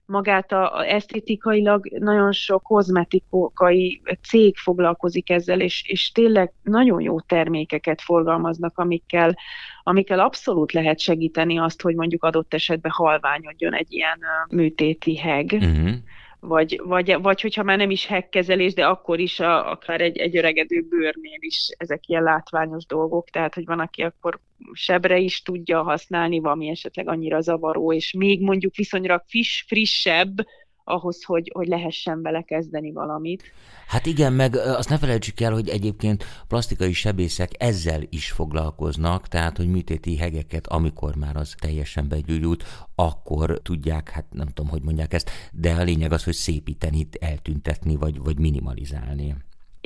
magát 0.06 0.52
a, 0.52 0.78
a 0.78 0.86
esztétikailag 0.88 1.88
nagyon 2.00 2.32
sok 2.32 2.64
kozmetikai 2.64 4.02
cég 4.22 4.56
foglalkozik 4.56 5.30
ezzel, 5.30 5.60
és, 5.62 5.84
és 5.88 6.12
tényleg 6.12 6.54
nagyon 6.64 7.02
jó 7.02 7.20
termékeket 7.20 8.02
forgalmaznak, 8.02 8.78
amikkel, 8.78 9.38
amikkel 9.84 10.20
abszolút 10.20 10.72
lehet 10.72 11.00
segíteni 11.00 11.60
azt, 11.60 11.82
hogy 11.82 11.96
mondjuk 11.96 12.24
adott 12.24 12.54
esetben 12.54 12.92
halványodjon 12.92 13.74
egy 13.74 13.94
ilyen 13.94 14.20
műtéti 14.50 15.18
heg. 15.18 15.52
Uh-huh 15.52 15.94
vagy, 16.48 16.82
vagy, 16.84 17.22
vagy 17.22 17.42
hogyha 17.42 17.64
már 17.64 17.78
nem 17.78 17.90
is 17.90 18.06
hekkezelés, 18.06 18.74
de 18.74 18.86
akkor 18.86 19.20
is 19.20 19.40
a, 19.40 19.72
akár 19.72 20.02
egy, 20.02 20.18
egy 20.18 20.38
öregedő 20.38 20.82
bőrnél 20.82 21.38
is 21.40 21.68
ezek 21.78 22.08
ilyen 22.08 22.24
látványos 22.24 22.86
dolgok, 22.86 23.30
tehát 23.30 23.54
hogy 23.54 23.66
van, 23.66 23.80
aki 23.80 24.02
akkor 24.02 24.40
sebre 24.74 25.18
is 25.18 25.42
tudja 25.42 25.84
használni, 25.84 26.40
valami 26.40 26.70
esetleg 26.70 27.08
annyira 27.08 27.42
zavaró, 27.42 27.94
és 27.94 28.14
még 28.14 28.42
mondjuk 28.42 28.76
viszonylag 28.76 29.24
friss, 29.28 29.62
frissebb, 29.62 30.36
ahhoz, 30.86 31.24
hogy, 31.24 31.52
hogy 31.54 31.68
lehessen 31.68 32.22
vele 32.22 32.42
kezdeni 32.42 32.92
valamit. 32.92 33.44
Hát 33.88 34.06
igen, 34.06 34.34
meg 34.34 34.56
azt 34.56 34.90
ne 34.90 34.98
felejtsük 34.98 35.40
el, 35.40 35.54
hogy 35.54 35.70
egyébként 35.70 36.24
plastikai 36.48 36.94
sebészek 36.94 37.52
ezzel 37.58 38.02
is 38.10 38.32
foglalkoznak, 38.32 39.28
tehát, 39.28 39.58
hogy 39.58 39.68
műtéti 39.68 40.18
hegeket, 40.18 40.68
amikor 40.68 41.16
már 41.16 41.36
az 41.36 41.56
teljesen 41.60 42.08
begyújult, 42.08 42.64
akkor 42.96 43.60
tudják, 43.64 44.10
hát 44.10 44.26
nem 44.32 44.48
tudom, 44.48 44.72
hogy 44.72 44.82
mondják 44.82 45.14
ezt, 45.14 45.30
de 45.52 45.72
a 45.74 45.84
lényeg 45.84 46.12
az, 46.12 46.24
hogy 46.24 46.34
szépíteni, 46.34 47.08
eltüntetni, 47.20 47.96
vagy, 47.96 48.20
vagy 48.20 48.40
minimalizálni. 48.40 49.36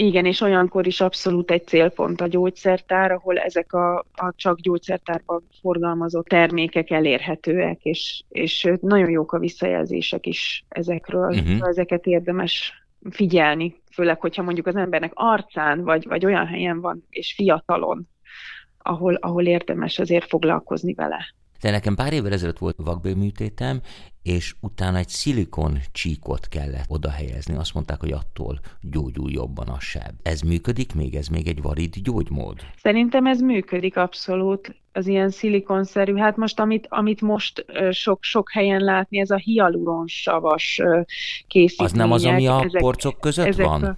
Igen, 0.02 0.26
és 0.26 0.42
olyankor 0.42 0.88
is 0.88 1.02
abszolút 1.02 1.52
egy 1.52 1.68
célpont 1.68 2.22
a 2.22 2.28
gyógyszertár, 2.28 3.12
ahol 3.12 3.38
ezek 3.38 3.74
a, 3.74 3.98
a 3.98 4.34
csak 4.36 4.60
gyógyszertárban 4.60 5.44
forgalmazott 5.62 6.28
termékek 6.28 6.90
elérhetőek, 6.90 7.84
és, 7.84 8.24
és 8.30 8.72
nagyon 8.82 9.10
jók 9.10 9.32
a 9.32 9.40
visszajelzések 9.40 10.26
is 10.26 10.66
ezekről. 10.70 11.30
Uh-huh. 11.30 11.68
Ezeket 11.68 12.06
érdemes 12.06 12.74
figyelni, 13.10 13.76
főleg, 13.92 14.20
hogyha 14.20 14.44
mondjuk 14.44 14.68
az 14.68 14.76
embernek 14.76 15.12
arcán, 15.16 15.84
vagy, 15.84 16.08
vagy 16.08 16.26
olyan 16.26 16.48
helyen 16.48 16.82
van, 16.82 17.06
és 17.10 17.34
fiatalon, 17.34 18.08
ahol, 18.78 19.14
ahol 19.14 19.46
érdemes 19.46 20.00
azért 20.00 20.28
foglalkozni 20.28 20.94
vele. 20.94 21.34
De 21.62 21.72
nekem 21.72 21.96
pár 21.96 22.14
évvel 22.14 22.32
ezelőtt 22.32 22.58
volt 22.58 22.76
vakbőrműtétem, 22.78 23.82
és 24.22 24.56
utána 24.60 24.98
egy 24.98 25.08
szilikon 25.08 25.80
csíkot 25.92 26.48
kellett 26.48 26.86
oda 26.88 27.10
helyezni. 27.10 27.56
Azt 27.56 27.74
mondták, 27.74 28.00
hogy 28.00 28.12
attól 28.12 28.60
gyógyul 28.82 29.32
jobban 29.32 29.68
a 29.68 29.80
seb. 29.80 30.14
Ez 30.24 30.42
működik 30.42 30.94
még? 30.94 31.16
Ez 31.16 31.28
még 31.28 31.48
egy 31.48 31.62
valid 31.62 31.96
gyógymód? 32.04 32.60
Szerintem 32.82 33.26
ez 33.26 33.42
működik 33.42 33.98
abszolút 33.98 34.76
az 34.92 35.08
ilyen 35.08 35.30
szilikonszerű. 35.30 36.16
Hát 36.16 36.38
most, 36.38 36.60
amit, 36.60 36.88
amit 36.90 37.22
most 37.22 37.66
sok, 37.92 38.24
sok 38.24 38.52
helyen 38.52 38.82
látni, 38.82 39.20
ez 39.20 39.30
a 39.30 39.36
hialuronsavas 39.38 40.82
készítmények. 41.48 41.94
Az 41.94 42.00
nem 42.00 42.12
az, 42.12 42.26
ami 42.26 42.48
a 42.48 42.62
ezek, 42.64 42.82
porcok 42.82 43.20
között 43.20 43.46
ezek 43.46 43.66
van? 43.66 43.84
A 43.84 43.98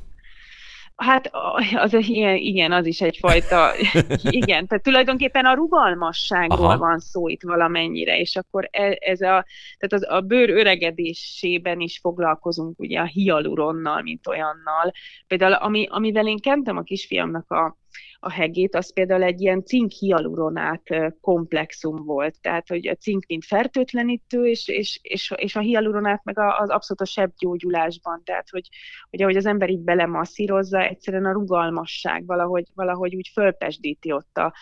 Hát 1.01 1.29
az, 1.75 1.93
igen, 1.93 2.35
igen, 2.35 2.71
az 2.71 2.85
is 2.85 3.01
egyfajta, 3.01 3.71
igen, 4.41 4.67
tehát 4.67 4.83
tulajdonképpen 4.83 5.45
a 5.45 5.53
rugalmasságról 5.53 6.65
Aha. 6.65 6.77
van 6.77 6.99
szó 6.99 7.27
itt 7.27 7.43
valamennyire, 7.43 8.19
és 8.19 8.35
akkor 8.35 8.67
e, 8.71 8.97
ez 8.99 9.21
a, 9.21 9.45
tehát 9.77 9.93
az, 9.93 10.05
a 10.09 10.21
bőr 10.21 10.49
öregedésében 10.49 11.79
is 11.79 11.99
foglalkozunk 11.99 12.79
ugye 12.79 12.99
a 12.99 13.05
hialuronnal, 13.05 14.01
mint 14.01 14.27
olyannal. 14.27 14.91
Például 15.27 15.53
ami, 15.53 15.87
amivel 15.89 16.27
én 16.27 16.39
kentem 16.39 16.77
a 16.77 16.81
kisfiamnak 16.81 17.51
a, 17.51 17.77
a 18.19 18.31
hegét, 18.31 18.75
az 18.75 18.93
például 18.93 19.23
egy 19.23 19.41
ilyen 19.41 19.63
cink-hialuronát 19.63 20.83
komplexum 21.21 21.95
volt, 21.95 22.41
tehát 22.41 22.67
hogy 22.67 22.87
a 22.87 22.95
cink 22.95 23.25
mint 23.27 23.45
fertőtlenítő, 23.45 24.45
és, 24.45 24.67
és, 24.67 24.99
és, 25.01 25.33
és 25.35 25.55
a 25.55 25.59
hialuronát 25.59 26.23
meg 26.23 26.39
az 26.39 26.69
abszolút 26.69 27.01
a 27.01 27.05
sebgyógyulásban, 27.05 28.21
tehát 28.23 28.49
hogy, 28.49 28.69
hogy 29.09 29.21
ahogy 29.21 29.35
az 29.35 29.45
ember 29.45 29.69
így 29.69 29.83
belemasszírozza, 29.83 30.79
egyszerűen 30.79 31.25
a 31.25 31.31
rugalmasság 31.31 32.25
valahogy, 32.25 32.65
valahogy 32.73 33.15
úgy 33.15 33.29
fölpesdíti 33.33 34.11
ott 34.11 34.37
a, 34.37 34.53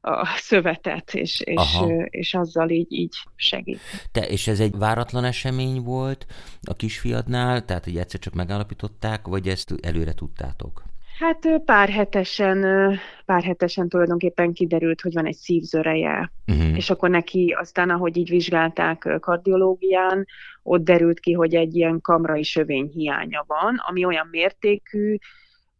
a 0.00 0.26
szövetet, 0.36 1.14
és, 1.14 1.40
és, 1.40 1.78
és 2.04 2.34
azzal 2.34 2.70
így, 2.70 2.92
így 2.92 3.14
segít. 3.36 3.80
Te, 4.12 4.28
és 4.28 4.46
ez 4.46 4.60
egy 4.60 4.76
váratlan 4.76 5.24
esemény 5.24 5.82
volt 5.82 6.26
a 6.62 6.74
kisfiadnál, 6.74 7.64
tehát 7.64 7.84
hogy 7.84 7.96
egyszer 7.96 8.20
csak 8.20 8.34
megállapították, 8.34 9.26
vagy 9.26 9.48
ezt 9.48 9.74
előre 9.82 10.12
tudtátok? 10.12 10.93
Hát 11.18 11.62
pár 11.64 11.88
hetesen, 11.88 12.60
pár 13.24 13.42
hetesen 13.42 13.88
tulajdonképpen 13.88 14.52
kiderült, 14.52 15.00
hogy 15.00 15.12
van 15.12 15.26
egy 15.26 15.36
szívzöreje, 15.36 16.32
uh-huh. 16.46 16.76
és 16.76 16.90
akkor 16.90 17.10
neki 17.10 17.54
aztán, 17.58 17.90
ahogy 17.90 18.16
így 18.16 18.28
vizsgálták 18.28 19.16
kardiológián, 19.20 20.26
ott 20.62 20.84
derült 20.84 21.20
ki, 21.20 21.32
hogy 21.32 21.54
egy 21.54 21.76
ilyen 21.76 22.00
kamrai 22.00 22.42
sövény 22.42 22.90
hiánya 22.94 23.44
van, 23.46 23.82
ami 23.86 24.04
olyan 24.04 24.28
mértékű, 24.30 25.16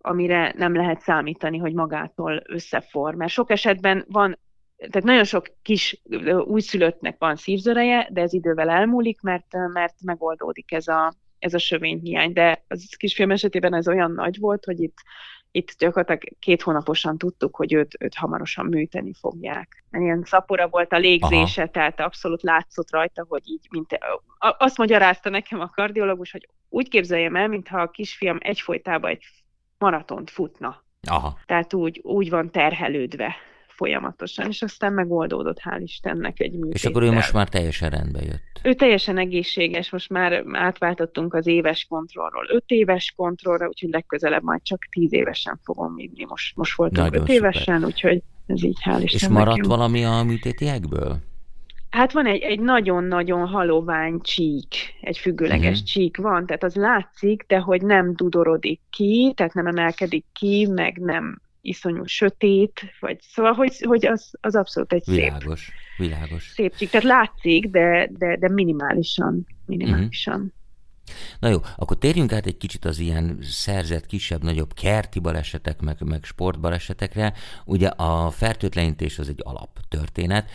amire 0.01 0.55
nem 0.57 0.75
lehet 0.75 1.01
számítani, 1.01 1.59
hogy 1.59 1.73
magától 1.73 2.43
összeform. 2.47 3.17
Mert 3.17 3.33
sok 3.33 3.51
esetben 3.51 4.05
van, 4.09 4.39
tehát 4.77 5.03
nagyon 5.03 5.25
sok 5.25 5.47
kis 5.63 6.03
újszülöttnek 6.45 7.17
van 7.19 7.37
szívzöreje, 7.37 8.09
de 8.13 8.21
ez 8.21 8.33
idővel 8.33 8.71
elmúlik, 8.71 9.21
mert, 9.21 9.47
mert 9.73 9.95
megoldódik 10.03 10.73
ez 10.73 10.89
a, 10.89 11.15
ez 11.39 11.55
a 11.55 11.59
sövényhiány, 11.59 12.33
de 12.33 12.65
az 12.69 12.95
kisfilm 12.97 13.31
esetében 13.31 13.75
ez 13.75 13.89
olyan 13.89 14.13
nagy 14.13 14.39
volt, 14.39 14.65
hogy 14.65 14.81
itt, 14.81 14.99
itt 15.51 15.75
gyakorlatilag 15.79 16.23
két 16.39 16.63
hónaposan 16.63 17.19
tudtuk, 17.19 17.57
hogy 17.57 17.73
őt, 17.73 17.97
őt 17.99 18.15
hamarosan 18.15 18.67
műteni 18.67 19.13
fogják. 19.21 19.85
Ilyen 19.93 20.23
szapora 20.25 20.69
volt 20.69 20.93
a 20.93 20.99
légzése, 20.99 21.63
Aha. 21.63 21.71
tehát 21.71 22.01
abszolút 22.01 22.43
látszott 22.43 22.91
rajta, 22.91 23.25
hogy 23.29 23.43
így, 23.45 23.67
mint 23.71 23.99
azt 24.39 24.79
magyarázta 24.79 25.31
nekem 25.31 25.61
a 25.61 25.71
kardiológus, 25.71 26.31
hogy 26.31 26.49
úgy 26.69 26.89
képzeljem 26.89 27.37
el, 27.37 27.49
mintha 27.49 27.81
a 27.81 27.91
kisfiam 27.91 28.39
egyfolytában 28.41 29.11
egy 29.11 29.25
maratont 29.79 30.31
futna. 30.31 30.85
Aha. 31.09 31.39
Tehát 31.47 31.75
úgy, 31.75 32.01
úgy 32.03 32.31
van 32.31 32.51
terhelődve 32.51 33.35
folyamatosan, 33.77 34.49
és 34.49 34.63
aztán 34.63 34.93
megoldódott, 34.93 35.61
hál' 35.65 35.81
Istennek 35.83 36.41
egy 36.41 36.53
műtéttel. 36.53 36.73
És 36.73 36.85
akkor 36.85 37.03
ő 37.03 37.11
most 37.11 37.33
már 37.33 37.49
teljesen 37.49 37.91
rendbe 37.91 38.21
jött. 38.23 38.61
Ő 38.63 38.75
teljesen 38.75 39.19
egészséges, 39.19 39.91
most 39.91 40.11
már 40.11 40.45
átváltottunk 40.53 41.35
az 41.35 41.47
éves 41.47 41.87
kontrollról 41.89 42.47
öt 42.49 42.65
éves 42.67 43.13
kontrollra, 43.17 43.67
úgyhogy 43.67 43.91
legközelebb 43.91 44.43
majd 44.43 44.63
csak 44.63 44.85
tíz 44.91 45.13
évesen 45.13 45.61
fogom 45.63 45.95
vinni. 45.95 46.25
Most, 46.29 46.57
most 46.57 46.77
voltunk 46.77 46.99
Nagyon 46.99 47.21
öt 47.21 47.29
szuper. 47.29 47.37
évesen, 47.37 47.85
úgyhogy 47.85 48.23
ez 48.47 48.63
így 48.63 48.79
hál' 48.85 49.01
Istennek. 49.03 49.13
És 49.13 49.29
maradt 49.29 49.57
jó. 49.57 49.69
valami 49.69 50.05
a 50.05 50.23
műtétiekből? 50.23 51.19
Hát 51.91 52.13
van 52.13 52.27
egy, 52.27 52.41
egy 52.41 52.61
nagyon-nagyon 52.61 53.47
halovány 53.47 54.21
csík, 54.21 54.75
egy 55.01 55.19
függőleges 55.19 55.73
uh-huh. 55.73 55.87
csík 55.87 56.17
van, 56.17 56.47
tehát 56.47 56.63
az 56.63 56.75
látszik, 56.75 57.45
de 57.49 57.59
hogy 57.59 57.83
nem 57.83 58.15
dudorodik 58.15 58.81
ki, 58.91 59.33
tehát 59.37 59.55
nem 59.55 59.67
emelkedik 59.67 60.25
ki, 60.33 60.69
meg 60.71 60.99
nem 60.99 61.41
iszonyú 61.65 62.05
sötét, 62.05 62.81
vagy 63.01 63.19
szóval, 63.21 63.53
hogy, 63.53 63.77
hogy 63.81 64.07
az, 64.07 64.33
az 64.41 64.55
abszolút 64.55 64.93
egy 64.93 65.03
világos, 65.07 65.61
szép, 65.65 66.09
világos. 66.09 66.53
szép 66.55 66.77
csík. 66.77 66.91
Tehát 66.91 67.07
látszik, 67.07 67.67
de, 67.67 68.09
de, 68.13 68.37
de 68.37 68.49
minimálisan, 68.49 69.47
minimálisan. 69.67 70.35
Uh-huh. 70.35 70.53
Na 71.39 71.49
jó, 71.49 71.59
akkor 71.77 71.99
térjünk 71.99 72.33
át 72.33 72.47
egy 72.47 72.57
kicsit 72.57 72.85
az 72.85 72.99
ilyen 72.99 73.39
szerzett 73.43 74.07
kisebb-nagyobb 74.07 74.73
kerti 74.73 75.19
balesetek, 75.19 75.81
meg, 75.81 75.97
meg 76.05 76.25
sportbalesetekre. 76.25 77.33
Ugye 77.65 77.89
a 77.89 78.31
fertőtlenítés 78.31 79.19
az 79.19 79.29
egy 79.29 79.41
alaptörténet. 79.43 80.51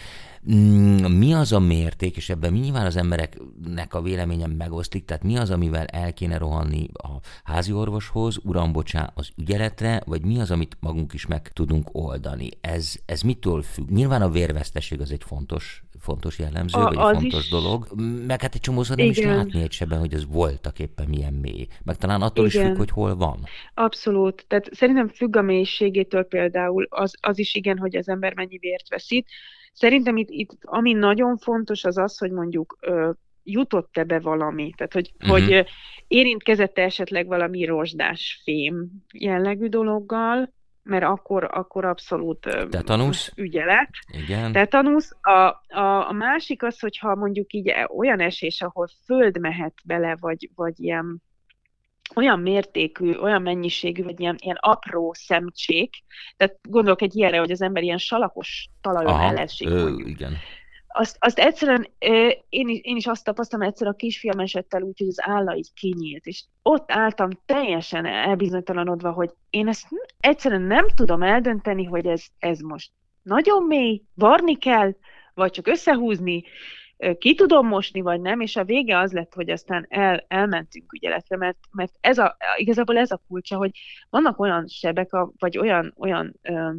Mm, 0.51 1.05
mi 1.05 1.33
az 1.33 1.51
a 1.51 1.59
mérték, 1.59 2.17
és 2.17 2.29
ebben 2.29 2.53
nyilván 2.53 2.85
az 2.85 2.95
embereknek 2.95 3.93
a 3.93 4.01
véleményem 4.01 4.51
megoszlik, 4.51 5.05
tehát 5.05 5.23
mi 5.23 5.37
az, 5.37 5.49
amivel 5.49 5.85
el 5.85 6.13
kéne 6.13 6.37
rohanni 6.37 6.87
a 6.93 7.09
házi 7.43 7.71
orvoshoz, 7.71 8.37
uram, 8.43 8.71
bocsá, 8.71 9.11
az 9.15 9.29
ügyeletre, 9.35 10.01
vagy 10.05 10.25
mi 10.25 10.39
az, 10.39 10.51
amit 10.51 10.77
magunk 10.79 11.13
is 11.13 11.25
meg 11.25 11.51
tudunk 11.53 11.89
oldani? 11.91 12.49
Ez, 12.61 12.93
ez 13.05 13.21
mitől 13.21 13.61
függ? 13.61 13.89
Nyilván 13.89 14.21
a 14.21 14.29
vérveszteség 14.29 15.01
az 15.01 15.11
egy 15.11 15.23
fontos 15.23 15.83
fontos 15.99 16.39
jellemző, 16.39 16.79
a, 16.79 16.83
vagy 16.83 16.97
egy 16.97 17.21
fontos 17.21 17.43
is... 17.43 17.49
dolog, 17.49 17.87
meg 18.27 18.41
hát 18.41 18.55
egy 18.55 18.61
csomószor 18.61 18.97
nem 18.97 19.05
Igen. 19.05 19.23
is 19.23 19.35
látni 19.35 19.61
egy 19.61 19.71
sebben, 19.71 19.99
hogy 19.99 20.13
ez 20.13 20.25
voltak 20.27 20.79
éppen 20.79 21.07
milyen 21.07 21.33
mély. 21.33 21.67
Meg 21.83 21.97
talán 21.97 22.21
attól 22.21 22.45
Igen. 22.45 22.61
is 22.61 22.67
függ, 22.67 22.77
hogy 22.77 22.91
hol 22.91 23.15
van. 23.15 23.37
Abszolút. 23.73 24.45
Tehát 24.47 24.69
szerintem 24.73 25.07
függ 25.07 25.35
a 25.35 25.41
mélységétől 25.41 26.23
például 26.23 26.87
az, 26.89 27.13
az 27.19 27.39
is 27.39 27.55
igen, 27.55 27.77
hogy 27.77 27.95
az 27.95 28.09
ember 28.09 28.35
mennyi 28.35 28.57
vért 28.57 28.89
veszít, 28.89 29.27
Szerintem 29.73 30.17
itt, 30.17 30.29
itt 30.29 30.51
ami 30.61 30.93
nagyon 30.93 31.37
fontos, 31.37 31.83
az 31.83 31.97
az, 31.97 32.17
hogy 32.17 32.31
mondjuk 32.31 32.77
ö, 32.81 33.09
jutott-e 33.43 34.03
be 34.03 34.19
valami, 34.19 34.73
tehát 34.77 34.93
hogy, 34.93 35.11
uh-huh. 35.19 35.39
hogy 35.39 35.65
érintkezette 36.07 36.81
esetleg 36.81 37.27
valami 37.27 37.65
rozsdás 37.65 38.41
fém 38.43 38.89
jellegű 39.13 39.67
dologgal, 39.67 40.53
mert 40.89 41.03
akkor, 41.03 41.49
akkor 41.51 41.85
abszolút 41.85 42.39
Tetanusz. 42.69 43.31
ügyelet. 43.35 43.89
Igen. 44.07 44.51
Tetanusz. 44.51 45.15
A, 45.21 45.31
a, 45.79 46.07
a 46.07 46.11
másik 46.11 46.63
az, 46.63 46.79
hogyha 46.79 47.15
mondjuk 47.15 47.53
így 47.53 47.73
olyan 47.97 48.19
esés, 48.19 48.61
ahol 48.61 48.87
föld 49.05 49.39
mehet 49.39 49.73
bele, 49.83 50.17
vagy, 50.19 50.49
vagy 50.55 50.79
ilyen 50.79 51.21
olyan 52.15 52.39
mértékű, 52.39 53.13
olyan 53.13 53.41
mennyiségű, 53.41 54.03
vagy 54.03 54.19
ilyen, 54.19 54.35
ilyen 54.39 54.57
apró 54.59 55.13
szemcsék, 55.17 55.93
tehát 56.37 56.55
gondolok 56.61 57.01
egy 57.01 57.15
ilyenre, 57.15 57.39
hogy 57.39 57.51
az 57.51 57.61
ember 57.61 57.83
ilyen 57.83 57.97
salakos 57.97 58.67
talajon 58.81 59.19
elesik. 59.19 59.69
Ö, 59.69 59.93
igen. 60.05 60.37
Azt, 60.91 61.17
azt 61.19 61.39
egyszerűen, 61.39 61.87
én 62.49 62.67
is, 62.67 62.79
én 62.81 62.95
is 62.95 63.07
azt 63.07 63.23
tapasztalom, 63.23 63.67
egyszer 63.67 63.87
a 63.87 63.93
kisfiam 63.93 64.39
esett 64.39 64.73
el 64.73 64.81
úgy, 64.81 64.97
hogy 64.97 65.07
az 65.07 65.21
álla 65.21 65.55
így 65.55 65.73
kinyílt, 65.73 66.25
és 66.25 66.43
ott 66.61 66.91
álltam 66.91 67.29
teljesen 67.45 68.05
elbizonytalanodva, 68.05 69.11
hogy 69.11 69.31
én 69.49 69.67
ezt 69.67 69.87
egyszerűen 70.19 70.61
nem 70.61 70.87
tudom 70.95 71.23
eldönteni, 71.23 71.83
hogy 71.83 72.05
ez, 72.05 72.23
ez 72.39 72.59
most 72.59 72.91
nagyon 73.21 73.63
mély, 73.63 74.01
varni 74.13 74.57
kell, 74.57 74.95
vagy 75.33 75.51
csak 75.51 75.67
összehúzni, 75.67 76.43
ki 77.17 77.35
tudom 77.35 77.67
mosni, 77.67 78.01
vagy 78.01 78.21
nem, 78.21 78.39
és 78.39 78.55
a 78.55 78.63
vége 78.63 78.97
az 78.97 79.11
lett, 79.11 79.33
hogy 79.33 79.49
aztán 79.49 79.85
el, 79.89 80.25
elmentünk 80.27 80.93
ügyeletre, 80.93 81.37
mert, 81.37 81.57
mert 81.71 81.93
ez 82.01 82.17
a, 82.17 82.37
igazából 82.57 82.97
ez 82.97 83.11
a 83.11 83.21
kulcsa, 83.27 83.57
hogy 83.57 83.71
vannak 84.09 84.39
olyan 84.39 84.67
sebek, 84.67 85.09
vagy 85.37 85.57
olyan, 85.57 85.93
olyan 85.97 86.39
ö, 86.41 86.69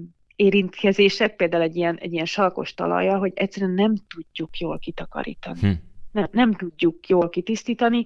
érintkezések, 0.41 1.37
például 1.37 1.63
egy 1.63 1.77
ilyen, 1.77 1.97
egy 1.97 2.13
ilyen 2.13 2.25
salkos 2.25 2.75
talaja, 2.75 3.19
hogy 3.19 3.33
egyszerűen 3.35 3.75
nem 3.75 3.95
tudjuk 4.09 4.59
jól 4.59 4.79
kitakarítani. 4.79 5.61
Hm. 5.61 5.71
Nem, 6.13 6.29
nem 6.31 6.53
tudjuk 6.53 7.09
jól 7.09 7.29
kitisztítani. 7.29 8.05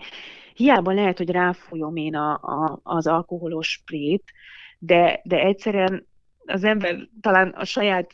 Hiába 0.54 0.92
lehet, 0.92 1.18
hogy 1.18 1.30
ráfújom 1.30 1.96
én 1.96 2.14
a, 2.14 2.32
a, 2.32 2.80
az 2.82 3.06
alkoholos 3.06 3.68
sprét, 3.70 4.32
de, 4.78 5.20
de 5.24 5.38
egyszerűen 5.40 6.06
az 6.46 6.64
ember 6.64 7.08
talán 7.20 7.48
a 7.48 7.64
saját 7.64 8.12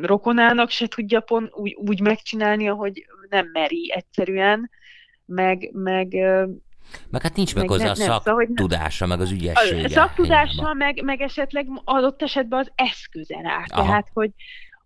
rokonának 0.00 0.70
se 0.70 0.86
tudja 0.86 1.20
pont 1.20 1.54
úgy, 1.54 1.74
úgy 1.74 2.00
megcsinálni, 2.00 2.68
ahogy 2.68 3.06
nem 3.28 3.48
meri 3.52 3.92
egyszerűen, 3.94 4.70
meg, 5.24 5.70
meg 5.72 6.16
Meg 7.10 7.22
hát 7.22 7.36
nincs 7.36 7.54
meg, 7.54 7.68
meg 7.68 7.78
hozzá 7.78 8.06
nem, 8.06 8.10
a 8.10 8.20
szaktudása, 8.20 8.90
szóval, 8.90 9.16
meg 9.16 9.26
az 9.26 9.32
ügyessége. 9.32 9.84
A 9.84 9.88
szaktudása, 9.88 10.72
meg, 10.72 11.02
meg 11.02 11.20
esetleg 11.20 11.66
adott 11.84 12.22
esetben 12.22 12.58
az 12.58 12.72
eszköze 12.74 13.40
rá. 13.40 13.64
Aha. 13.66 13.86
Tehát, 13.86 14.08
hogy, 14.12 14.30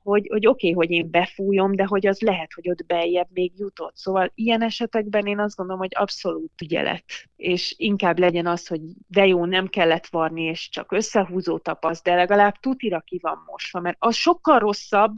hogy, 0.02 0.26
hogy 0.30 0.46
oké, 0.46 0.70
okay, 0.70 0.86
hogy 0.86 0.96
én 0.96 1.10
befújom, 1.10 1.74
de 1.74 1.84
hogy 1.84 2.06
az 2.06 2.20
lehet, 2.20 2.52
hogy 2.52 2.70
ott 2.70 2.86
beljebb 2.86 3.28
még 3.32 3.52
jutott. 3.56 3.96
Szóval 3.96 4.32
ilyen 4.34 4.62
esetekben 4.62 5.26
én 5.26 5.38
azt 5.38 5.56
gondolom, 5.56 5.80
hogy 5.80 5.92
abszolút 5.94 6.62
ügyelet, 6.62 7.04
és 7.36 7.74
inkább 7.76 8.18
legyen 8.18 8.46
az, 8.46 8.66
hogy 8.66 8.80
de 9.06 9.26
jó, 9.26 9.44
nem 9.44 9.66
kellett 9.66 10.06
varni, 10.06 10.42
és 10.42 10.68
csak 10.68 10.92
összehúzó 10.92 11.58
tapasz, 11.58 12.02
de 12.02 12.14
legalább 12.14 12.54
tutira 12.60 13.00
ki 13.00 13.18
van 13.22 13.42
mosva, 13.46 13.80
mert 13.80 13.96
az 13.98 14.14
sokkal 14.14 14.58
rosszabb, 14.58 15.14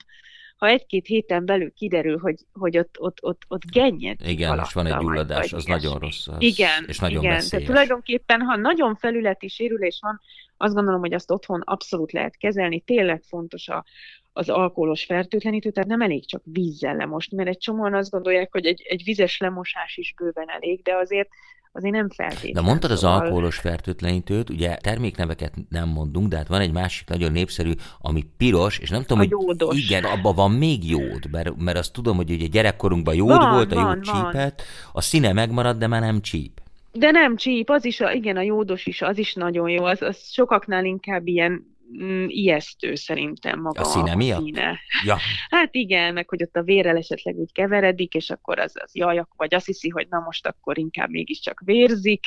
ha 0.61 0.67
egy-két 0.67 1.07
héten 1.07 1.45
belül 1.45 1.73
kiderül, 1.73 2.19
hogy, 2.19 2.37
hogy 2.53 2.79
ott, 2.79 2.97
ott, 2.99 3.19
ott, 3.21 3.43
ott 3.49 3.65
gennyed. 3.73 4.21
Igen, 4.27 4.61
és 4.65 4.73
van 4.73 4.87
egy 4.87 4.97
gyulladás, 4.99 5.53
az 5.53 5.65
nagyon 5.65 5.99
rossz. 5.99 6.27
Az, 6.27 6.37
igen, 6.39 6.85
és 6.87 6.99
nagyon 6.99 7.23
igen. 7.23 7.43
Tehát 7.51 7.67
tulajdonképpen, 7.67 8.41
ha 8.41 8.57
nagyon 8.57 8.97
felületi 8.97 9.49
sérülés 9.49 9.99
van, 10.01 10.21
azt 10.57 10.75
gondolom, 10.75 11.01
hogy 11.01 11.15
azt 11.15 11.31
otthon 11.31 11.61
abszolút 11.61 12.13
lehet 12.13 12.37
kezelni. 12.37 12.81
Tényleg 12.81 13.23
fontos 13.23 13.69
a, 13.69 13.85
az 14.33 14.49
alkoholos 14.49 15.05
fertőtlenítő, 15.05 15.71
tehát 15.71 15.89
nem 15.89 16.01
elég 16.01 16.27
csak 16.27 16.43
vízzel 16.45 16.97
lemosni, 16.97 17.37
mert 17.37 17.49
egy 17.49 17.59
csomóan 17.59 17.95
azt 17.95 18.11
gondolják, 18.11 18.53
hogy 18.53 18.67
egy, 18.67 18.83
egy 18.89 19.03
vizes 19.05 19.39
lemosás 19.39 19.97
is 19.97 20.15
bőven 20.17 20.51
elég, 20.51 20.83
de 20.83 20.95
azért 20.95 21.29
azért 21.73 21.95
nem 21.95 22.09
feltétlenül. 22.09 22.53
De 22.53 22.61
mondtad 22.61 22.91
az 22.91 22.99
szóval... 22.99 23.21
alkoholos 23.21 23.57
fertőtlenítőt, 23.57 24.51
ugye 24.51 24.77
termékneveket 24.77 25.53
nem 25.69 25.89
mondunk, 25.89 26.29
de 26.29 26.37
hát 26.37 26.49
van 26.49 26.61
egy 26.61 26.73
másik 26.73 27.09
nagyon 27.09 27.33
népszerű, 27.33 27.73
ami 27.99 28.27
piros, 28.37 28.79
és 28.79 28.91
nem 28.91 29.01
tudom, 29.01 29.19
a 29.19 29.21
hogy 29.21 29.31
jódos. 29.31 29.85
igen, 29.85 30.05
abban 30.05 30.35
van 30.35 30.51
még 30.51 30.91
jód, 30.91 31.31
mert, 31.31 31.57
mert 31.57 31.79
azt 31.79 31.93
tudom, 31.93 32.17
hogy 32.17 32.31
ugye 32.31 32.47
gyerekkorunkban 32.47 33.15
jód 33.15 33.29
van, 33.29 33.55
volt, 33.55 33.73
a 33.73 33.75
jód 33.75 33.85
van, 33.85 34.01
csípet, 34.03 34.63
a 34.93 35.01
színe 35.01 35.33
megmaradt, 35.33 35.79
de 35.79 35.87
már 35.87 36.01
nem 36.01 36.21
csíp. 36.21 36.61
De 36.93 37.11
nem 37.11 37.37
csíp, 37.37 37.71
az 37.71 37.85
is, 37.85 38.01
a, 38.01 38.13
igen, 38.13 38.37
a 38.37 38.43
jódos 38.43 38.87
is, 38.87 39.03
az 39.03 39.19
is 39.19 39.35
nagyon 39.35 39.69
jó, 39.69 39.85
az, 39.85 40.03
az 40.03 40.31
sokaknál 40.33 40.85
inkább 40.85 41.27
ilyen 41.27 41.79
mm, 42.03 42.25
ijesztő 42.29 42.95
szerintem 42.95 43.61
maga 43.61 43.81
a 43.81 43.85
színe. 43.85 44.13
A 44.13 44.17
miatt? 44.17 44.45
színe. 44.45 44.79
Ja. 45.05 45.17
Hát 45.49 45.75
igen, 45.75 46.13
meg 46.13 46.29
hogy 46.29 46.43
ott 46.43 46.57
a 46.57 46.63
vérrel 46.63 46.97
esetleg 46.97 47.37
úgy 47.37 47.53
keveredik, 47.53 48.15
és 48.15 48.31
akkor 48.31 48.59
az, 48.59 48.73
az 48.85 48.95
jaj, 48.95 49.25
vagy 49.37 49.55
azt 49.55 49.67
hiszi, 49.67 49.89
hogy 49.89 50.07
na 50.11 50.19
most 50.19 50.47
akkor 50.47 50.79
inkább 50.79 51.11
mégiscsak 51.11 51.63
vérzik, 51.65 52.21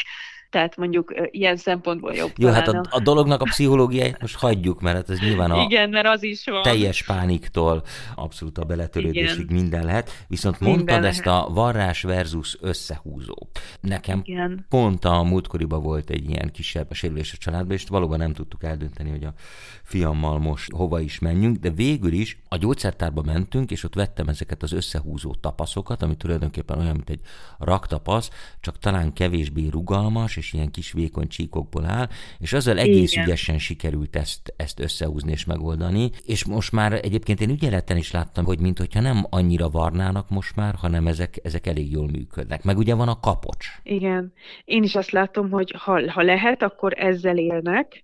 tehát 0.53 0.77
mondjuk 0.77 1.13
ilyen 1.32 1.58
szempontból 1.58 2.13
jobb. 2.13 2.32
Jó, 2.38 2.50
hát 2.50 2.67
a, 2.67 2.84
a 2.89 3.00
dolognak 3.00 3.41
a 3.41 3.43
pszichológiáját 3.43 4.22
most 4.22 4.36
hagyjuk, 4.36 4.82
mert 4.82 4.96
hát 4.96 5.10
ez 5.10 5.20
nyilván 5.20 5.51
a 5.51 5.62
Igen, 5.62 5.89
mert 5.89 6.08
az 6.08 6.24
is 6.24 6.46
van. 6.46 6.62
teljes 6.62 7.03
pániktól 7.03 7.84
abszolút 8.15 8.58
a 8.58 8.63
beletörődésig 8.63 9.39
Igen. 9.39 9.55
minden 9.55 9.86
lehet. 9.86 10.25
Viszont 10.27 10.60
minden 10.60 10.77
mondtad 10.77 11.01
lehet. 11.01 11.17
ezt 11.17 11.25
a 11.25 11.50
varrás 11.53 12.01
versus 12.01 12.58
összehúzó. 12.62 13.48
Nekem 13.82 14.22
Igen. 14.24 14.65
pont 14.70 15.05
a 15.05 15.24
múltkoriban 15.24 15.82
volt 15.82 16.10
egy 16.10 16.29
ilyen 16.29 16.51
kisebb 16.51 16.93
sérülés 16.93 17.34
a 17.34 17.38
családban, 17.38 17.75
és 17.75 17.84
valóban 17.88 18.17
nem 18.17 18.34
tudtuk 18.34 18.63
eldönteni, 18.63 19.10
hogy 19.10 19.24
a 19.24 19.34
fiammal 19.83 20.39
most 20.39 20.72
hova 20.72 21.00
is 21.00 21.19
menjünk, 21.19 21.57
de 21.57 21.69
végül 21.69 22.12
is 22.12 22.38
a 22.48 22.57
gyógyszertárba 22.57 23.22
mentünk, 23.22 23.72
és 23.72 23.83
ott 23.83 23.93
vettem 23.93 24.27
ezeket 24.27 24.63
az 24.63 24.72
összehúzó 24.72 25.36
tapaszokat, 25.36 26.01
ami 26.01 26.15
tulajdonképpen 26.17 26.79
olyan, 26.79 26.95
mint 26.95 27.10
egy 27.10 27.22
raktapasz, 27.60 28.29
csak 28.60 28.79
talán 28.79 29.13
kevésbé 29.13 29.67
rugalmas, 29.67 30.38
és 30.38 30.53
ilyen 30.53 30.72
kis 30.72 30.91
vékony 30.91 31.27
csíkokból 31.27 31.86
áll, 31.86 32.10
és 32.39 32.53
azzal 32.53 32.79
egész 32.79 33.12
Igen. 33.12 33.24
ügyesen 33.24 33.60
sikerült 33.60 34.15
ezt, 34.15 34.53
ezt 34.57 34.79
összehúzni 34.79 35.31
és 35.31 35.45
megoldani. 35.45 36.10
És 36.25 36.45
most 36.45 36.72
már 36.72 36.93
egyébként 36.93 37.41
én 37.41 37.50
ügyeleten 37.50 37.98
is 37.98 38.12
láttam, 38.12 38.45
hogy 38.45 38.60
mintha 38.60 39.01
nem 39.01 39.25
annyira 39.29 39.69
varnának 39.69 40.29
most 40.29 40.55
már, 40.55 40.75
hanem 40.75 41.07
ezek, 41.07 41.39
ezek 41.43 41.67
elég 41.67 41.91
jól 41.91 42.07
működnek. 42.07 42.63
Meg 42.63 42.77
ugye 42.77 42.93
van 42.93 43.07
a 43.07 43.19
kapocs. 43.19 43.67
Igen. 43.83 44.33
Én 44.65 44.83
is 44.83 44.95
azt 44.95 45.12
látom, 45.12 45.50
hogy 45.50 45.75
ha, 45.77 46.12
ha 46.12 46.22
lehet, 46.22 46.62
akkor 46.62 46.93
ezzel 46.98 47.38
élnek, 47.38 48.03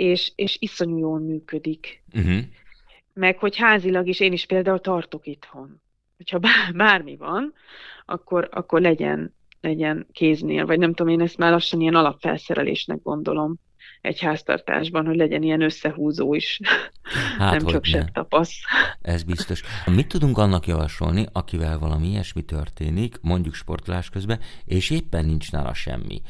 és, 0.00 0.32
és 0.34 0.56
iszonyú 0.60 0.98
jól 0.98 1.18
működik. 1.18 2.02
Uh-huh. 2.14 2.38
Meg 3.12 3.38
hogy 3.38 3.56
házilag 3.56 4.06
is 4.06 4.20
én 4.20 4.32
is 4.32 4.46
például 4.46 4.80
tartok 4.80 5.26
itthon. 5.26 5.80
Hogyha 6.16 6.38
bármi 6.72 7.16
van, 7.16 7.54
akkor, 8.06 8.48
akkor 8.52 8.80
legyen 8.80 9.34
legyen 9.60 10.06
kéznél, 10.12 10.66
vagy 10.66 10.78
nem 10.78 10.94
tudom, 10.94 11.12
én 11.12 11.20
ezt 11.20 11.36
már 11.36 11.50
lassan 11.50 11.80
ilyen 11.80 11.94
alapfelszerelésnek 11.94 13.02
gondolom 13.02 13.54
egy 14.00 14.20
háztartásban, 14.20 15.06
hogy 15.06 15.16
legyen 15.16 15.42
ilyen 15.42 15.60
összehúzó 15.60 16.34
is, 16.34 16.60
hát, 17.38 17.50
nem 17.58 17.66
csak 17.66 17.84
se 17.84 18.10
tapasz. 18.12 18.54
Ez 19.00 19.22
biztos. 19.22 19.62
Mit 19.86 20.08
tudunk 20.08 20.38
annak 20.38 20.66
javasolni, 20.66 21.26
akivel 21.32 21.78
valami 21.78 22.08
ilyesmi 22.08 22.42
történik, 22.42 23.20
mondjuk 23.20 23.54
sportolás 23.54 24.10
közben, 24.10 24.40
és 24.64 24.90
éppen 24.90 25.24
nincs 25.24 25.52
nála 25.52 25.74
semmi? 25.74 26.22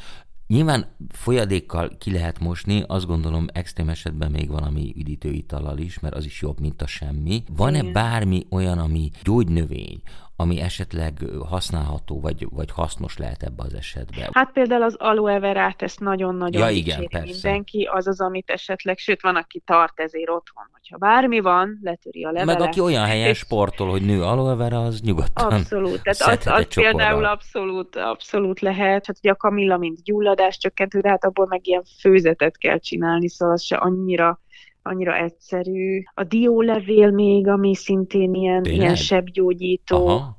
Nyilván 0.51 0.87
folyadékkal 1.09 1.97
ki 1.99 2.13
lehet 2.13 2.39
mosni, 2.39 2.85
azt 2.87 3.07
gondolom 3.07 3.47
extrém 3.53 3.89
esetben 3.89 4.31
még 4.31 4.49
valami 4.49 4.95
üdítőitallal 4.97 5.79
is, 5.79 5.99
mert 5.99 6.15
az 6.15 6.25
is 6.25 6.41
jobb, 6.41 6.61
mint 6.61 6.83
a 6.83 6.87
semmi. 6.87 7.43
Van-e 7.57 7.83
bármi 7.83 8.47
olyan, 8.51 8.79
ami 8.79 9.11
gyógynövény, 9.23 10.03
ami 10.41 10.61
esetleg 10.61 11.13
használható, 11.49 12.21
vagy, 12.21 12.47
vagy 12.51 12.71
hasznos 12.71 13.17
lehet 13.17 13.43
ebbe 13.43 13.63
az 13.63 13.75
esetben. 13.75 14.29
Hát 14.33 14.53
például 14.53 14.83
az 14.83 14.95
aloe 14.99 15.39
verát, 15.39 15.83
ezt 15.83 16.01
nagyon-nagyon 16.01 16.63
ja, 16.63 16.71
igen, 16.71 17.09
persze. 17.09 17.31
mindenki, 17.33 17.89
az 17.93 18.07
az, 18.07 18.21
amit 18.21 18.51
esetleg, 18.51 18.99
sőt 18.99 19.23
van, 19.23 19.37
aki 19.37 19.63
tart 19.65 20.01
ezért 20.01 20.29
otthon, 20.29 20.65
hogyha 20.73 20.97
bármi 20.97 21.41
van, 21.41 21.79
letöri 21.83 22.25
a 22.25 22.31
levelet. 22.31 22.59
Meg 22.59 22.69
aki 22.69 22.81
olyan 22.81 23.05
helyen 23.05 23.29
és... 23.29 23.39
sportol, 23.39 23.91
hogy 23.91 24.03
nő 24.03 24.23
aloe 24.23 24.55
vera, 24.55 24.83
az 24.83 25.01
nyugodtan 25.01 25.53
Abszolút, 25.53 26.03
tehát 26.03 26.47
az, 26.47 26.47
az 26.47 26.67
például 26.75 27.25
abszolút, 27.25 27.97
abszolút 27.97 28.61
lehet, 28.61 29.07
hát 29.07 29.19
ugye 29.19 29.31
a 29.31 29.37
kamilla, 29.37 29.77
mint 29.77 30.03
gyulladás 30.03 30.59
csökkentő, 30.59 31.01
de 31.01 31.09
hát 31.09 31.25
abból 31.25 31.47
meg 31.47 31.67
ilyen 31.67 31.85
főzetet 32.01 32.59
kell 32.59 32.79
csinálni, 32.79 33.29
szóval 33.29 33.55
az 33.55 33.63
se 33.63 33.77
annyira 33.77 34.41
annyira 34.83 35.17
egyszerű. 35.17 36.03
A 36.15 36.25
diólevél 36.25 37.11
még, 37.11 37.49
ami 37.49 37.75
szintén 37.75 38.35
ilyen, 38.35 38.65
ilyen 38.65 38.97
sebgyógyító. 38.97 40.07
Aha 40.07 40.39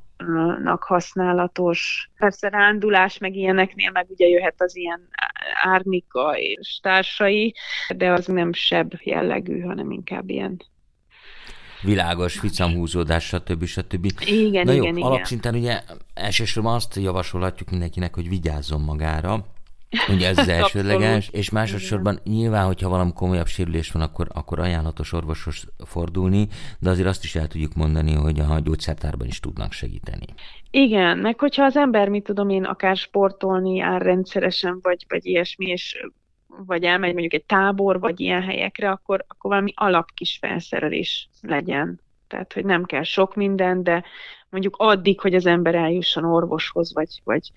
használatos. 0.80 2.10
Persze 2.18 2.50
rándulás, 2.50 3.18
meg 3.18 3.36
ilyeneknél 3.36 3.92
meg 3.92 4.06
ugye 4.10 4.28
jöhet 4.28 4.56
az 4.58 4.76
ilyen 4.76 5.08
árnika 5.62 6.34
és 6.38 6.80
társai, 6.82 7.54
de 7.96 8.12
az 8.12 8.26
nem 8.26 8.54
sebb 8.54 8.92
jellegű, 9.04 9.60
hanem 9.60 9.92
inkább 9.92 10.30
ilyen 10.30 10.62
világos, 11.84 12.40
ficamhúzódás, 12.40 13.26
stb. 13.26 13.66
stb. 13.66 14.12
Igen, 14.26 14.66
Na 14.66 14.72
jó, 14.72 14.84
igen, 14.84 15.02
alapszinten 15.02 15.56
igen. 15.56 15.64
ugye 15.64 15.96
elsősorban 16.14 16.74
azt 16.74 16.96
javasolhatjuk 16.96 17.70
mindenkinek, 17.70 18.16
hogy 18.16 18.30
vigyázzon 18.30 18.82
magára, 18.82 19.46
Ugye 20.10 20.28
ez 20.28 20.38
az 20.38 20.48
elsődleges, 20.60 21.30
és 21.32 21.50
másodszorban 21.50 22.20
Igen. 22.24 22.38
nyilván, 22.38 22.66
hogyha 22.66 22.90
valami 22.90 23.12
komolyabb 23.14 23.48
sérülés 23.48 23.92
van, 23.92 24.02
akkor, 24.02 24.28
akkor 24.34 24.60
ajánlatos 24.60 25.14
orvoshoz 25.14 25.64
fordulni, 25.86 26.48
de 26.80 26.90
azért 26.90 27.08
azt 27.08 27.24
is 27.24 27.36
el 27.36 27.48
tudjuk 27.48 27.74
mondani, 27.74 28.14
hogy 28.14 28.40
a 28.40 28.60
gyógyszertárban 28.60 29.28
is 29.28 29.40
tudnak 29.40 29.72
segíteni. 29.72 30.26
Igen, 30.72 31.18
meg 31.18 31.40
hogyha 31.40 31.64
az 31.64 31.78
ember, 31.78 32.10
mit 32.10 32.24
tudom 32.24 32.50
én, 32.50 32.64
akár 32.64 32.96
sportolni 32.96 33.76
jár 33.76 34.02
rendszeresen, 34.02 34.80
vagy, 34.82 35.06
vagy 35.08 35.26
ilyesmi, 35.26 35.66
és 35.66 36.08
vagy 36.66 36.84
elmegy 36.84 37.12
mondjuk 37.12 37.34
egy 37.34 37.44
tábor, 37.44 38.00
vagy 38.00 38.20
ilyen 38.20 38.42
helyekre, 38.42 38.90
akkor, 38.90 39.26
akkor 39.28 39.52
valami 39.52 39.74
alap 39.76 40.12
kis 40.14 40.38
felszerelés 40.42 41.30
legyen. 41.42 42.00
Tehát, 42.32 42.54
hogy 42.54 42.66
nem 42.66 42.84
kell 42.84 43.04
sok 43.04 43.36
minden, 43.36 43.84
de 43.84 44.04
mondjuk 44.50 44.76
addig, 44.78 45.20
hogy 45.20 45.34
az 45.36 45.46
ember 45.46 45.76
eljusson 45.76 46.24
orvoshoz, 46.24 46.94
vagy, 46.94 47.22
vagy, 47.24 47.52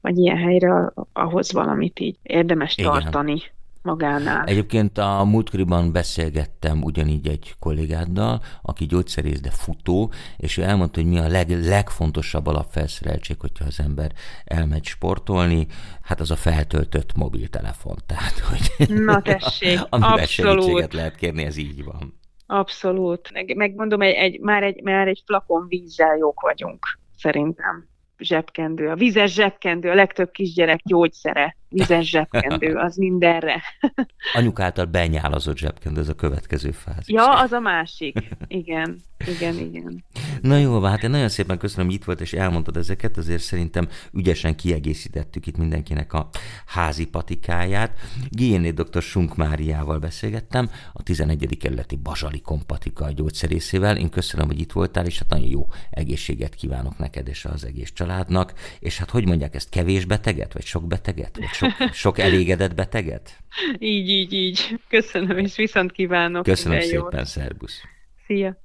vagy 0.00 0.18
ilyen 0.18 0.36
helyre, 0.36 0.92
ahhoz 1.12 1.52
valamit 1.52 2.00
így 2.00 2.16
érdemes 2.22 2.76
Igen. 2.76 2.90
tartani 2.90 3.42
magánál. 3.82 4.44
Egyébként 4.46 4.98
a 4.98 5.24
múltkoriban 5.24 5.92
beszélgettem 5.92 6.82
ugyanígy 6.82 7.26
egy 7.26 7.54
kollégáddal, 7.58 8.42
aki 8.62 8.86
gyógyszerész, 8.86 9.40
de 9.40 9.50
futó, 9.50 10.12
és 10.36 10.56
ő 10.56 10.62
elmondta, 10.62 11.00
hogy 11.00 11.10
mi 11.10 11.18
a 11.18 11.28
leg, 11.28 11.64
legfontosabb 11.64 12.46
alapfelszereltség, 12.46 13.40
hogyha 13.40 13.64
az 13.64 13.80
ember 13.80 14.12
elmegy 14.44 14.84
sportolni, 14.84 15.66
hát 16.02 16.20
az 16.20 16.30
a 16.30 16.36
feltöltött 16.36 17.14
mobiltelefon. 17.14 17.96
Tehát, 18.06 18.38
hogy 18.38 18.88
Na 18.88 19.22
tessék, 19.22 19.80
amivel 19.90 20.12
abszolút. 20.12 20.62
segítséget 20.62 20.92
lehet 20.92 21.16
kérni, 21.16 21.44
ez 21.44 21.56
így 21.56 21.84
van. 21.84 22.20
Abszolút. 22.52 23.32
Meg, 23.32 23.56
megmondom, 23.56 24.00
egy, 24.00 24.14
egy, 24.14 24.40
már, 24.40 24.62
egy, 24.62 24.82
már 24.82 25.08
egy 25.08 25.22
flakon 25.26 25.66
vízzel 25.68 26.16
jók 26.16 26.40
vagyunk, 26.40 26.98
szerintem. 27.16 27.90
Zsebkendő. 28.18 28.88
A 28.88 28.94
vizes 28.94 29.32
zsebkendő, 29.32 29.90
a 29.90 29.94
legtöbb 29.94 30.30
kisgyerek 30.30 30.80
gyógyszere. 30.84 31.56
Vizes 31.68 32.08
zsebkendő, 32.08 32.74
az 32.86 32.96
mindenre. 32.96 33.62
Anyuk 34.34 34.60
által 34.60 34.84
benyálazott 34.84 35.56
zsebkendő, 35.56 36.00
ez 36.00 36.08
a 36.08 36.14
következő 36.14 36.70
fázis. 36.70 37.14
Ja, 37.14 37.40
az 37.40 37.52
a 37.52 37.60
másik. 37.60 38.28
Igen, 38.46 38.96
igen, 39.26 39.58
igen. 39.58 40.04
Na 40.42 40.56
jó, 40.56 40.80
hát 40.80 41.02
én 41.02 41.10
nagyon 41.10 41.28
szépen 41.28 41.58
köszönöm, 41.58 41.86
hogy 41.86 41.94
itt 41.94 42.04
volt 42.04 42.20
és 42.20 42.32
elmondtad 42.32 42.76
ezeket, 42.76 43.16
azért 43.16 43.42
szerintem 43.42 43.88
ügyesen 44.12 44.56
kiegészítettük 44.56 45.46
itt 45.46 45.56
mindenkinek 45.56 46.12
a 46.12 46.28
házi 46.66 47.06
patikáját. 47.06 47.98
Géné 48.30 48.70
dr. 48.70 49.02
Sunk 49.02 49.36
Máriával 49.36 49.98
beszélgettem, 49.98 50.70
a 50.92 51.02
11. 51.02 51.56
kerületi 51.58 51.96
Bazsali 51.96 52.40
Kompatika 52.40 53.10
gyógyszerészével. 53.10 53.96
Én 53.96 54.08
köszönöm, 54.08 54.46
hogy 54.46 54.60
itt 54.60 54.72
voltál, 54.72 55.06
és 55.06 55.18
hát 55.18 55.28
nagyon 55.28 55.48
jó 55.48 55.66
egészséget 55.90 56.54
kívánok 56.54 56.98
neked 56.98 57.28
és 57.28 57.44
az 57.44 57.64
egész 57.64 57.92
családnak. 57.92 58.52
És 58.78 58.98
hát 58.98 59.10
hogy 59.10 59.26
mondják 59.26 59.54
ezt, 59.54 59.68
kevés 59.68 60.04
beteget, 60.04 60.52
vagy 60.52 60.64
sok 60.64 60.86
beteget, 60.86 61.36
vagy 61.38 61.48
sok, 61.48 61.70
sok 61.92 62.18
elégedett 62.18 62.74
beteget? 62.74 63.38
Így, 63.78 64.08
így, 64.08 64.32
így. 64.32 64.80
Köszönöm, 64.88 65.38
és 65.38 65.56
viszont 65.56 65.92
kívánok. 65.92 66.42
Köszönöm 66.42 66.80
szépen, 66.80 67.10
jót. 67.14 67.26
szervusz. 67.26 67.80
Szia. 68.26 68.61